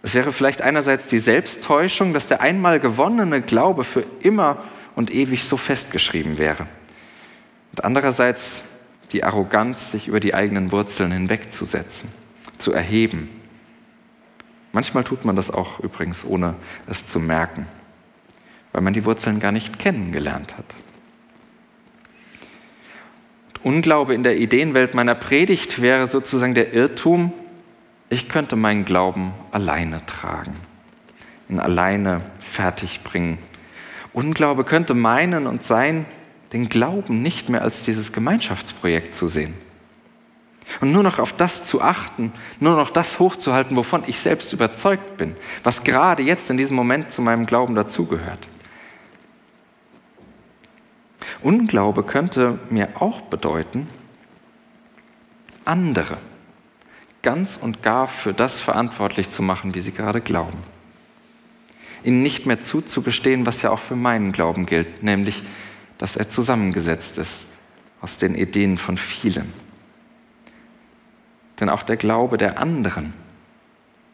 Es 0.01 0.13
wäre 0.13 0.33
vielleicht 0.33 0.61
einerseits 0.61 1.07
die 1.07 1.19
Selbsttäuschung, 1.19 2.13
dass 2.13 2.27
der 2.27 2.41
einmal 2.41 2.81
gewonnene 2.81 3.41
Glaube 3.41 3.85
für 3.85 4.03
immer 4.19 4.61
und 4.95 5.11
ewig 5.11 5.45
so 5.45 5.55
festgeschrieben 5.55 6.37
wäre. 6.37 6.67
Und 7.71 7.85
andererseits 7.85 8.63
die 9.13 9.23
Arroganz, 9.23 9.91
sich 9.91 10.07
über 10.07 10.19
die 10.19 10.33
eigenen 10.33 10.71
Wurzeln 10.71 11.11
hinwegzusetzen, 11.11 12.09
zu 12.57 12.73
erheben. 12.73 13.29
Manchmal 14.73 15.03
tut 15.03 15.23
man 15.23 15.35
das 15.35 15.51
auch 15.51 15.79
übrigens, 15.79 16.25
ohne 16.25 16.55
es 16.87 17.05
zu 17.05 17.19
merken, 17.19 17.67
weil 18.71 18.81
man 18.81 18.93
die 18.93 19.05
Wurzeln 19.05 19.39
gar 19.39 19.51
nicht 19.51 19.79
kennengelernt 19.79 20.57
hat. 20.57 20.65
Unglaube 23.61 24.13
in 24.13 24.23
der 24.23 24.37
Ideenwelt 24.37 24.95
meiner 24.95 25.15
Predigt 25.15 25.81
wäre 25.81 26.07
sozusagen 26.07 26.55
der 26.55 26.73
Irrtum, 26.73 27.31
ich 28.09 28.27
könnte 28.27 28.55
meinen 28.55 28.83
Glauben 28.83 29.33
alleine 29.51 30.05
tragen, 30.05 30.55
ihn 31.49 31.59
alleine 31.59 32.21
fertigbringen. 32.39 33.37
Unglaube 34.11 34.63
könnte 34.65 34.95
meinen 34.95 35.47
und 35.47 35.63
sein, 35.63 36.05
den 36.51 36.67
Glauben 36.67 37.21
nicht 37.21 37.47
mehr 37.47 37.61
als 37.61 37.83
dieses 37.83 38.11
Gemeinschaftsprojekt 38.11 39.15
zu 39.15 39.27
sehen. 39.27 39.53
Und 40.81 40.91
nur 40.91 41.03
noch 41.03 41.19
auf 41.19 41.33
das 41.33 41.63
zu 41.63 41.81
achten, 41.81 42.31
nur 42.59 42.75
noch 42.75 42.89
das 42.89 43.19
hochzuhalten, 43.19 43.75
wovon 43.75 44.03
ich 44.07 44.19
selbst 44.19 44.53
überzeugt 44.53 45.17
bin, 45.17 45.35
was 45.63 45.83
gerade 45.83 46.23
jetzt 46.23 46.49
in 46.49 46.57
diesem 46.57 46.75
Moment 46.75 47.11
zu 47.11 47.21
meinem 47.21 47.45
Glauben 47.45 47.75
dazugehört. 47.75 48.47
Unglaube 51.41 52.03
könnte 52.03 52.59
mir 52.69 53.01
auch 53.01 53.21
bedeuten, 53.21 53.87
andere 55.65 56.17
ganz 57.23 57.57
und 57.57 57.81
gar 57.81 58.07
für 58.07 58.33
das 58.33 58.61
verantwortlich 58.61 59.29
zu 59.29 59.41
machen, 59.41 59.73
wie 59.73 59.81
sie 59.81 59.93
gerade 59.93 60.21
glauben. 60.21 60.57
Ihnen 62.03 62.21
nicht 62.21 62.45
mehr 62.45 62.61
zuzugestehen, 62.61 63.45
was 63.45 63.61
ja 63.61 63.71
auch 63.71 63.79
für 63.79 63.95
meinen 63.95 64.33
Glauben 64.33 64.65
gilt, 64.65 65.03
nämlich, 65.03 65.41
dass 65.97 66.17
er 66.17 66.29
zusammengesetzt 66.29 67.17
ist 67.17 67.45
aus 68.01 68.17
den 68.17 68.35
Ideen 68.35 68.77
von 68.77 68.97
vielen. 68.97 69.53
Denn 71.63 71.69
auch 71.69 71.83
der 71.83 71.95
Glaube 71.95 72.37
der 72.37 72.59
anderen 72.59 73.13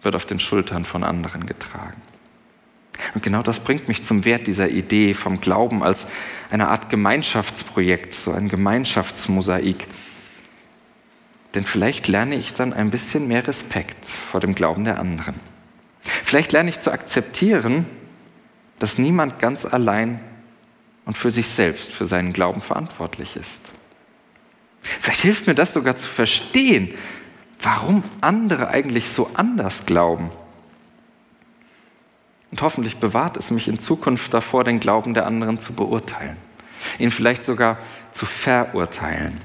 wird 0.04 0.16
auf 0.16 0.28
den 0.28 0.40
Schultern 0.40 0.86
von 0.86 1.04
anderen 1.04 1.48
getragen. 1.48 2.00
Und 3.16 3.24
genau 3.24 3.42
das 3.42 3.60
bringt 3.60 3.88
mich 3.88 4.04
zum 4.04 4.24
Wert 4.24 4.46
dieser 4.46 4.70
Idee 4.70 5.16
vom 5.16 5.42
Glauben 5.42 5.82
als 5.82 6.06
eine 6.52 6.68
Art 6.68 6.92
Gemeinschaftsprojekt, 6.92 8.14
so 8.14 8.32
ein 8.34 8.50
Gemeinschaftsmosaik. 8.50 9.88
Denn 11.56 11.64
vielleicht 11.64 12.08
lerne 12.08 12.36
ich 12.36 12.54
dann 12.54 12.72
ein 12.72 12.92
bisschen 12.92 13.28
mehr 13.28 13.48
Respekt 13.48 14.06
vor 14.08 14.40
dem 14.40 14.54
Glauben 14.54 14.86
der 14.86 15.00
anderen. 15.00 15.34
Vielleicht 16.04 16.52
lerne 16.52 16.70
ich 16.70 16.80
zu 16.80 16.92
akzeptieren, 16.92 17.88
dass 18.78 19.00
niemand 19.00 19.40
ganz 19.40 19.66
allein 19.66 20.20
und 21.06 21.18
für 21.18 21.32
sich 21.32 21.48
selbst, 21.48 21.92
für 21.92 22.06
seinen 22.06 22.32
Glauben 22.32 22.62
verantwortlich 22.62 23.36
ist. 23.36 23.72
Vielleicht 24.82 25.22
hilft 25.22 25.48
mir 25.48 25.56
das 25.56 25.74
sogar 25.74 25.96
zu 25.96 26.08
verstehen, 26.08 26.94
warum 27.60 28.04
andere 28.22 28.70
eigentlich 28.70 29.10
so 29.10 29.30
anders 29.34 29.86
glauben 29.86 30.32
und 32.52 32.62
hoffentlich 32.62 32.98
bewahrt 32.98 33.38
es 33.38 33.52
mich 33.52 33.68
in 33.68 33.80
Zukunft 33.80 34.34
davor, 34.34 34.64
den 34.64 34.80
Glauben 34.80 35.14
der 35.14 35.26
anderen 35.26 35.60
zu 35.60 35.74
beurteilen, 35.74 36.38
ihn 36.98 37.12
vielleicht 37.12 37.44
sogar 37.44 37.78
zu 38.12 38.26
verurteilen. 38.26 39.40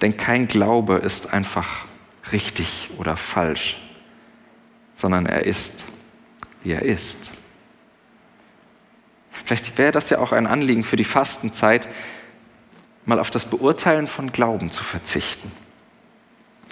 Denn 0.00 0.16
kein 0.16 0.48
Glaube 0.48 0.96
ist 0.96 1.32
einfach 1.32 1.84
richtig 2.32 2.90
oder 2.98 3.16
falsch, 3.16 3.80
sondern 4.94 5.26
er 5.26 5.46
ist, 5.46 5.84
wie 6.62 6.72
er 6.72 6.82
ist. 6.82 7.30
Vielleicht 9.44 9.78
wäre 9.78 9.92
das 9.92 10.10
ja 10.10 10.18
auch 10.18 10.32
ein 10.32 10.46
Anliegen 10.46 10.84
für 10.84 10.96
die 10.96 11.04
Fastenzeit, 11.04 11.88
mal 13.04 13.18
auf 13.18 13.30
das 13.30 13.46
Beurteilen 13.46 14.06
von 14.06 14.32
Glauben 14.32 14.70
zu 14.70 14.84
verzichten. 14.84 15.50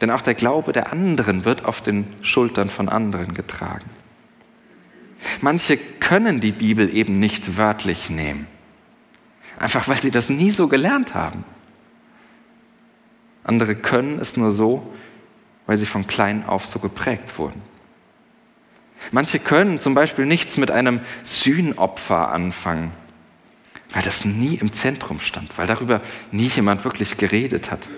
Denn 0.00 0.10
auch 0.10 0.20
der 0.20 0.34
Glaube 0.34 0.72
der 0.72 0.92
anderen 0.92 1.44
wird 1.44 1.64
auf 1.64 1.80
den 1.80 2.06
Schultern 2.22 2.70
von 2.70 2.88
anderen 2.88 3.34
getragen. 3.34 3.90
Manche 5.40 5.76
können 5.76 6.40
die 6.40 6.52
Bibel 6.52 6.94
eben 6.94 7.18
nicht 7.18 7.56
wörtlich 7.56 8.08
nehmen. 8.08 8.46
Einfach 9.58 9.88
weil 9.88 10.00
sie 10.00 10.12
das 10.12 10.30
nie 10.30 10.50
so 10.50 10.68
gelernt 10.68 11.14
haben. 11.14 11.44
Andere 13.42 13.74
können 13.74 14.20
es 14.20 14.36
nur 14.36 14.52
so, 14.52 14.94
weil 15.66 15.78
sie 15.78 15.86
von 15.86 16.06
klein 16.06 16.44
auf 16.44 16.66
so 16.66 16.78
geprägt 16.78 17.38
wurden. 17.38 17.60
Manche 19.10 19.38
können 19.38 19.80
zum 19.80 19.94
Beispiel 19.94 20.26
nichts 20.26 20.56
mit 20.56 20.70
einem 20.70 21.00
Sühnopfer 21.22 22.28
anfangen, 22.28 22.92
weil 23.92 24.02
das 24.02 24.24
nie 24.24 24.56
im 24.56 24.72
Zentrum 24.72 25.20
stand, 25.20 25.56
weil 25.56 25.66
darüber 25.66 26.02
nie 26.30 26.48
jemand 26.48 26.84
wirklich 26.84 27.16
geredet 27.16 27.70
hat. 27.70 27.88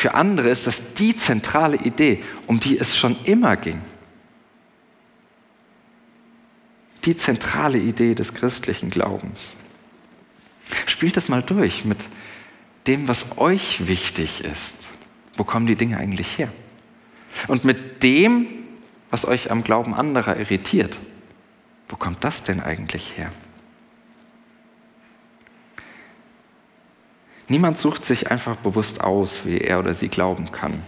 Für 0.00 0.14
andere 0.14 0.48
ist 0.48 0.66
das 0.66 0.94
die 0.94 1.16
zentrale 1.16 1.76
Idee, 1.76 2.24
um 2.46 2.58
die 2.58 2.78
es 2.78 2.96
schon 2.96 3.16
immer 3.24 3.56
ging. 3.56 3.82
die 7.04 7.16
zentrale 7.16 7.78
Idee 7.78 8.14
des 8.14 8.34
christlichen 8.34 8.90
Glaubens. 8.90 9.54
Spielt 10.86 11.16
das 11.16 11.28
mal 11.28 11.42
durch 11.42 11.84
mit 11.84 11.98
dem, 12.86 13.08
was 13.08 13.38
euch 13.38 13.86
wichtig 13.86 14.44
ist. 14.44 14.76
Wo 15.36 15.44
kommen 15.44 15.66
die 15.66 15.76
Dinge 15.76 15.96
eigentlich 15.96 16.38
her? 16.38 16.52
Und 17.48 17.64
mit 17.64 18.02
dem, 18.02 18.46
was 19.10 19.24
euch 19.24 19.50
am 19.50 19.64
Glauben 19.64 19.94
anderer 19.94 20.36
irritiert. 20.36 20.98
Wo 21.88 21.96
kommt 21.96 22.22
das 22.22 22.42
denn 22.42 22.60
eigentlich 22.60 23.16
her? 23.16 23.32
Niemand 27.50 27.78
sucht 27.78 28.06
sich 28.06 28.30
einfach 28.30 28.56
bewusst 28.56 29.02
aus, 29.02 29.44
wie 29.44 29.58
er 29.58 29.80
oder 29.80 29.94
sie 29.94 30.08
glauben 30.08 30.50
kann. 30.52 30.82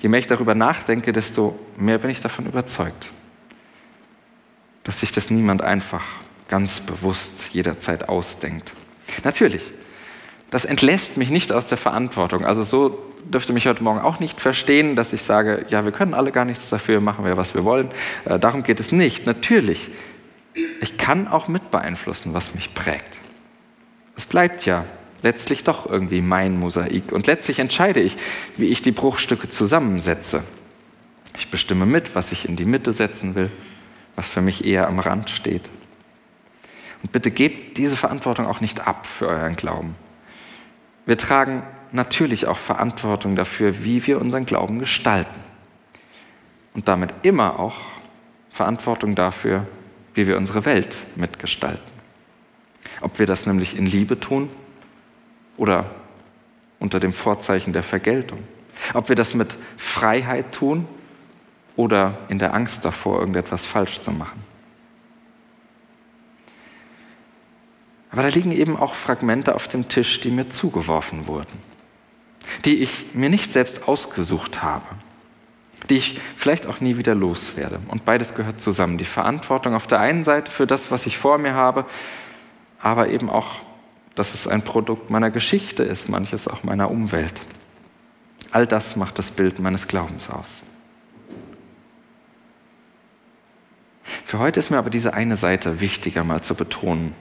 Je 0.00 0.08
mehr 0.08 0.20
ich 0.20 0.26
darüber 0.26 0.54
nachdenke, 0.54 1.12
desto 1.12 1.58
mehr 1.76 1.98
bin 1.98 2.10
ich 2.10 2.20
davon 2.20 2.46
überzeugt 2.46 3.10
dass 4.88 5.00
sich 5.00 5.12
das 5.12 5.28
niemand 5.28 5.60
einfach 5.60 6.02
ganz 6.48 6.80
bewusst 6.80 7.48
jederzeit 7.52 8.08
ausdenkt. 8.08 8.72
Natürlich, 9.22 9.74
das 10.48 10.64
entlässt 10.64 11.18
mich 11.18 11.28
nicht 11.28 11.52
aus 11.52 11.66
der 11.66 11.76
Verantwortung. 11.76 12.46
Also 12.46 12.62
so 12.62 12.98
dürfte 13.24 13.52
mich 13.52 13.66
heute 13.66 13.84
Morgen 13.84 14.00
auch 14.00 14.18
nicht 14.18 14.40
verstehen, 14.40 14.96
dass 14.96 15.12
ich 15.12 15.20
sage, 15.20 15.66
ja, 15.68 15.84
wir 15.84 15.92
können 15.92 16.14
alle 16.14 16.32
gar 16.32 16.46
nichts 16.46 16.70
dafür, 16.70 17.02
machen 17.02 17.26
wir, 17.26 17.36
was 17.36 17.54
wir 17.54 17.64
wollen. 17.64 17.90
Äh, 18.24 18.38
darum 18.38 18.62
geht 18.62 18.80
es 18.80 18.90
nicht. 18.90 19.26
Natürlich, 19.26 19.90
ich 20.80 20.96
kann 20.96 21.28
auch 21.28 21.48
mit 21.48 21.70
beeinflussen, 21.70 22.32
was 22.32 22.54
mich 22.54 22.72
prägt. 22.72 23.18
Es 24.16 24.24
bleibt 24.24 24.64
ja 24.64 24.86
letztlich 25.22 25.64
doch 25.64 25.86
irgendwie 25.86 26.20
mein 26.20 26.58
Mosaik. 26.58 27.12
Und 27.12 27.26
letztlich 27.26 27.58
entscheide 27.58 28.00
ich, 28.00 28.16
wie 28.56 28.66
ich 28.66 28.82
die 28.82 28.92
Bruchstücke 28.92 29.48
zusammensetze. 29.48 30.42
Ich 31.36 31.48
bestimme 31.50 31.86
mit, 31.86 32.14
was 32.14 32.32
ich 32.32 32.48
in 32.48 32.56
die 32.56 32.64
Mitte 32.64 32.92
setzen 32.92 33.34
will 33.34 33.50
was 34.18 34.28
für 34.28 34.40
mich 34.40 34.64
eher 34.64 34.88
am 34.88 34.98
Rand 34.98 35.30
steht. 35.30 35.70
Und 37.04 37.12
bitte 37.12 37.30
gebt 37.30 37.78
diese 37.78 37.96
Verantwortung 37.96 38.48
auch 38.48 38.60
nicht 38.60 38.84
ab 38.84 39.06
für 39.06 39.28
euren 39.28 39.54
Glauben. 39.54 39.94
Wir 41.06 41.16
tragen 41.16 41.62
natürlich 41.92 42.48
auch 42.48 42.58
Verantwortung 42.58 43.36
dafür, 43.36 43.84
wie 43.84 44.04
wir 44.08 44.20
unseren 44.20 44.44
Glauben 44.44 44.80
gestalten. 44.80 45.38
Und 46.74 46.88
damit 46.88 47.14
immer 47.22 47.60
auch 47.60 47.76
Verantwortung 48.50 49.14
dafür, 49.14 49.68
wie 50.14 50.26
wir 50.26 50.36
unsere 50.36 50.64
Welt 50.64 50.96
mitgestalten. 51.14 51.92
Ob 53.00 53.20
wir 53.20 53.26
das 53.26 53.46
nämlich 53.46 53.78
in 53.78 53.86
Liebe 53.86 54.18
tun 54.18 54.50
oder 55.58 55.84
unter 56.78 57.00
dem 57.00 57.12
Vorzeichen 57.12 57.72
der 57.72 57.82
Vergeltung. 57.82 58.38
Ob 58.94 59.08
wir 59.08 59.16
das 59.16 59.34
mit 59.34 59.56
Freiheit 59.76 60.52
tun 60.52 60.86
oder 61.76 62.18
in 62.28 62.38
der 62.38 62.54
Angst 62.54 62.84
davor, 62.84 63.20
irgendetwas 63.20 63.66
falsch 63.66 64.00
zu 64.00 64.12
machen. 64.12 64.42
Aber 68.10 68.22
da 68.22 68.28
liegen 68.28 68.52
eben 68.52 68.76
auch 68.76 68.94
Fragmente 68.94 69.54
auf 69.54 69.68
dem 69.68 69.88
Tisch, 69.88 70.20
die 70.20 70.30
mir 70.30 70.48
zugeworfen 70.48 71.26
wurden, 71.26 71.62
die 72.64 72.82
ich 72.82 73.14
mir 73.14 73.28
nicht 73.28 73.52
selbst 73.52 73.86
ausgesucht 73.86 74.62
habe, 74.62 74.86
die 75.90 75.96
ich 75.96 76.20
vielleicht 76.34 76.66
auch 76.66 76.80
nie 76.80 76.96
wieder 76.96 77.14
loswerde. 77.14 77.80
Und 77.88 78.04
beides 78.04 78.34
gehört 78.34 78.60
zusammen. 78.60 78.98
Die 78.98 79.04
Verantwortung 79.04 79.74
auf 79.74 79.86
der 79.86 80.00
einen 80.00 80.24
Seite 80.24 80.50
für 80.50 80.66
das, 80.66 80.90
was 80.90 81.06
ich 81.06 81.18
vor 81.18 81.38
mir 81.38 81.54
habe, 81.54 81.84
aber 82.80 83.08
eben 83.08 83.28
auch, 83.28 83.56
dass 84.18 84.34
es 84.34 84.48
ein 84.48 84.62
Produkt 84.62 85.10
meiner 85.10 85.30
Geschichte 85.30 85.82
ist, 85.82 86.08
manches 86.08 86.48
auch 86.48 86.64
meiner 86.64 86.90
Umwelt. 86.90 87.40
All 88.50 88.66
das 88.66 88.96
macht 88.96 89.18
das 89.18 89.30
Bild 89.30 89.58
meines 89.60 89.88
Glaubens 89.88 90.28
aus. 90.30 90.48
Für 94.24 94.38
heute 94.38 94.60
ist 94.60 94.70
mir 94.70 94.78
aber 94.78 94.90
diese 94.90 95.14
eine 95.14 95.36
Seite 95.36 95.80
wichtiger 95.80 96.24
mal 96.24 96.42
zu 96.42 96.54
betonen 96.54 97.14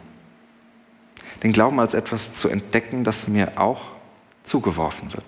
den 1.43 1.53
Glauben 1.53 1.79
als 1.79 1.93
etwas 1.93 2.33
zu 2.33 2.49
entdecken, 2.49 3.03
das 3.03 3.27
mir 3.27 3.59
auch 3.59 3.85
zugeworfen 4.43 5.13
wird. 5.13 5.25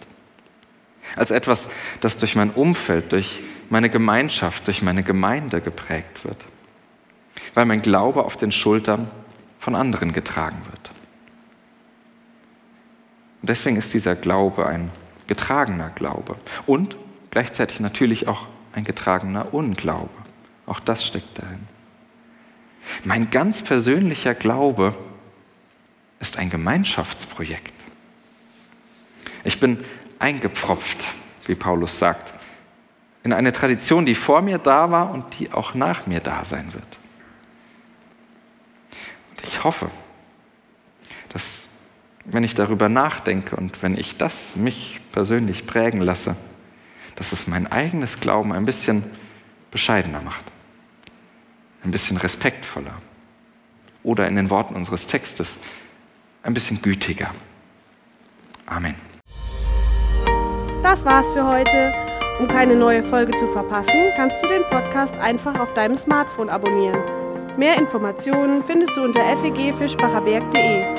Als 1.16 1.32
etwas, 1.32 1.70
das 2.02 2.18
durch 2.18 2.36
mein 2.36 2.52
Umfeld, 2.52 3.12
durch 3.12 3.42
meine 3.70 3.90
Gemeinschaft, 3.90 4.68
durch 4.68 4.82
meine 4.82 5.04
Gemeinde 5.04 5.62
geprägt 5.62 6.24
wird. 6.24 6.46
Weil 7.54 7.66
mein 7.66 7.82
Glaube 7.82 8.24
auf 8.24 8.38
den 8.38 8.52
Schultern 8.52 9.10
von 9.60 9.76
anderen 9.76 10.14
getragen 10.14 10.62
wird. 10.70 10.92
Und 13.42 13.50
deswegen 13.50 13.78
ist 13.78 13.94
dieser 13.94 14.16
Glaube 14.16 14.68
ein 14.68 14.92
getragener 15.28 15.90
Glaube 15.90 16.36
und 16.66 16.98
gleichzeitig 17.32 17.80
natürlich 17.80 18.28
auch 18.28 18.48
ein 18.74 18.84
getragener 18.84 19.54
Unglaube. 19.54 20.10
Auch 20.66 20.80
das 20.80 21.06
steckt 21.06 21.38
darin. 21.38 21.68
Mein 23.04 23.30
ganz 23.30 23.62
persönlicher 23.62 24.34
Glaube 24.34 24.96
ist 26.20 26.38
ein 26.38 26.50
Gemeinschaftsprojekt. 26.50 27.74
Ich 29.44 29.60
bin 29.60 29.84
eingepfropft, 30.20 31.08
wie 31.46 31.56
Paulus 31.56 31.98
sagt, 31.98 32.34
in 33.24 33.34
eine 33.34 33.54
Tradition, 33.54 34.06
die 34.06 34.16
vor 34.16 34.42
mir 34.42 34.58
da 34.58 34.92
war 34.92 35.12
und 35.12 35.40
die 35.40 35.52
auch 35.52 35.74
nach 35.74 36.08
mir 36.08 36.20
da 36.20 36.46
sein 36.46 36.74
wird. 36.74 37.00
Und 39.32 39.44
ich 39.44 39.64
hoffe, 39.64 39.90
dass 41.30 41.64
wenn 42.32 42.44
ich 42.44 42.54
darüber 42.54 42.90
nachdenke 42.90 43.56
und 43.56 43.82
wenn 43.82 43.98
ich 43.98 44.18
das 44.18 44.56
mich 44.56 45.00
persönlich 45.12 45.66
prägen 45.66 46.02
lasse, 46.02 46.36
dass 47.16 47.32
es 47.32 47.48
mein 47.48 47.68
eigenes 47.68 48.20
Glauben 48.20 48.54
ein 48.54 48.66
bisschen 48.66 49.04
bescheidener 49.72 50.22
macht, 50.22 50.46
ein 51.84 51.92
bisschen 51.92 52.18
respektvoller 52.18 52.94
oder 54.04 54.28
in 54.28 54.36
den 54.36 54.50
Worten 54.50 54.76
unseres 54.76 55.08
Textes 55.08 55.58
ein 56.44 56.54
bisschen 56.54 56.82
gütiger. 56.82 57.32
Amen. 58.66 58.96
Das 60.82 61.04
war's 61.04 61.30
für 61.32 61.46
heute. 61.46 61.94
Um 62.40 62.48
keine 62.48 62.76
neue 62.76 63.04
Folge 63.04 63.36
zu 63.36 63.50
verpassen, 63.50 64.12
kannst 64.16 64.42
du 64.42 64.48
den 64.48 64.64
Podcast 64.64 65.18
einfach 65.18 65.60
auf 65.60 65.74
deinem 65.74 65.98
Smartphone 65.98 66.50
abonnieren. 66.50 67.02
Mehr 67.58 67.78
Informationen 67.78 68.64
findest 68.64 68.96
du 68.96 69.04
unter 69.04 69.20
fegfischbacherberg.de. 69.38 70.99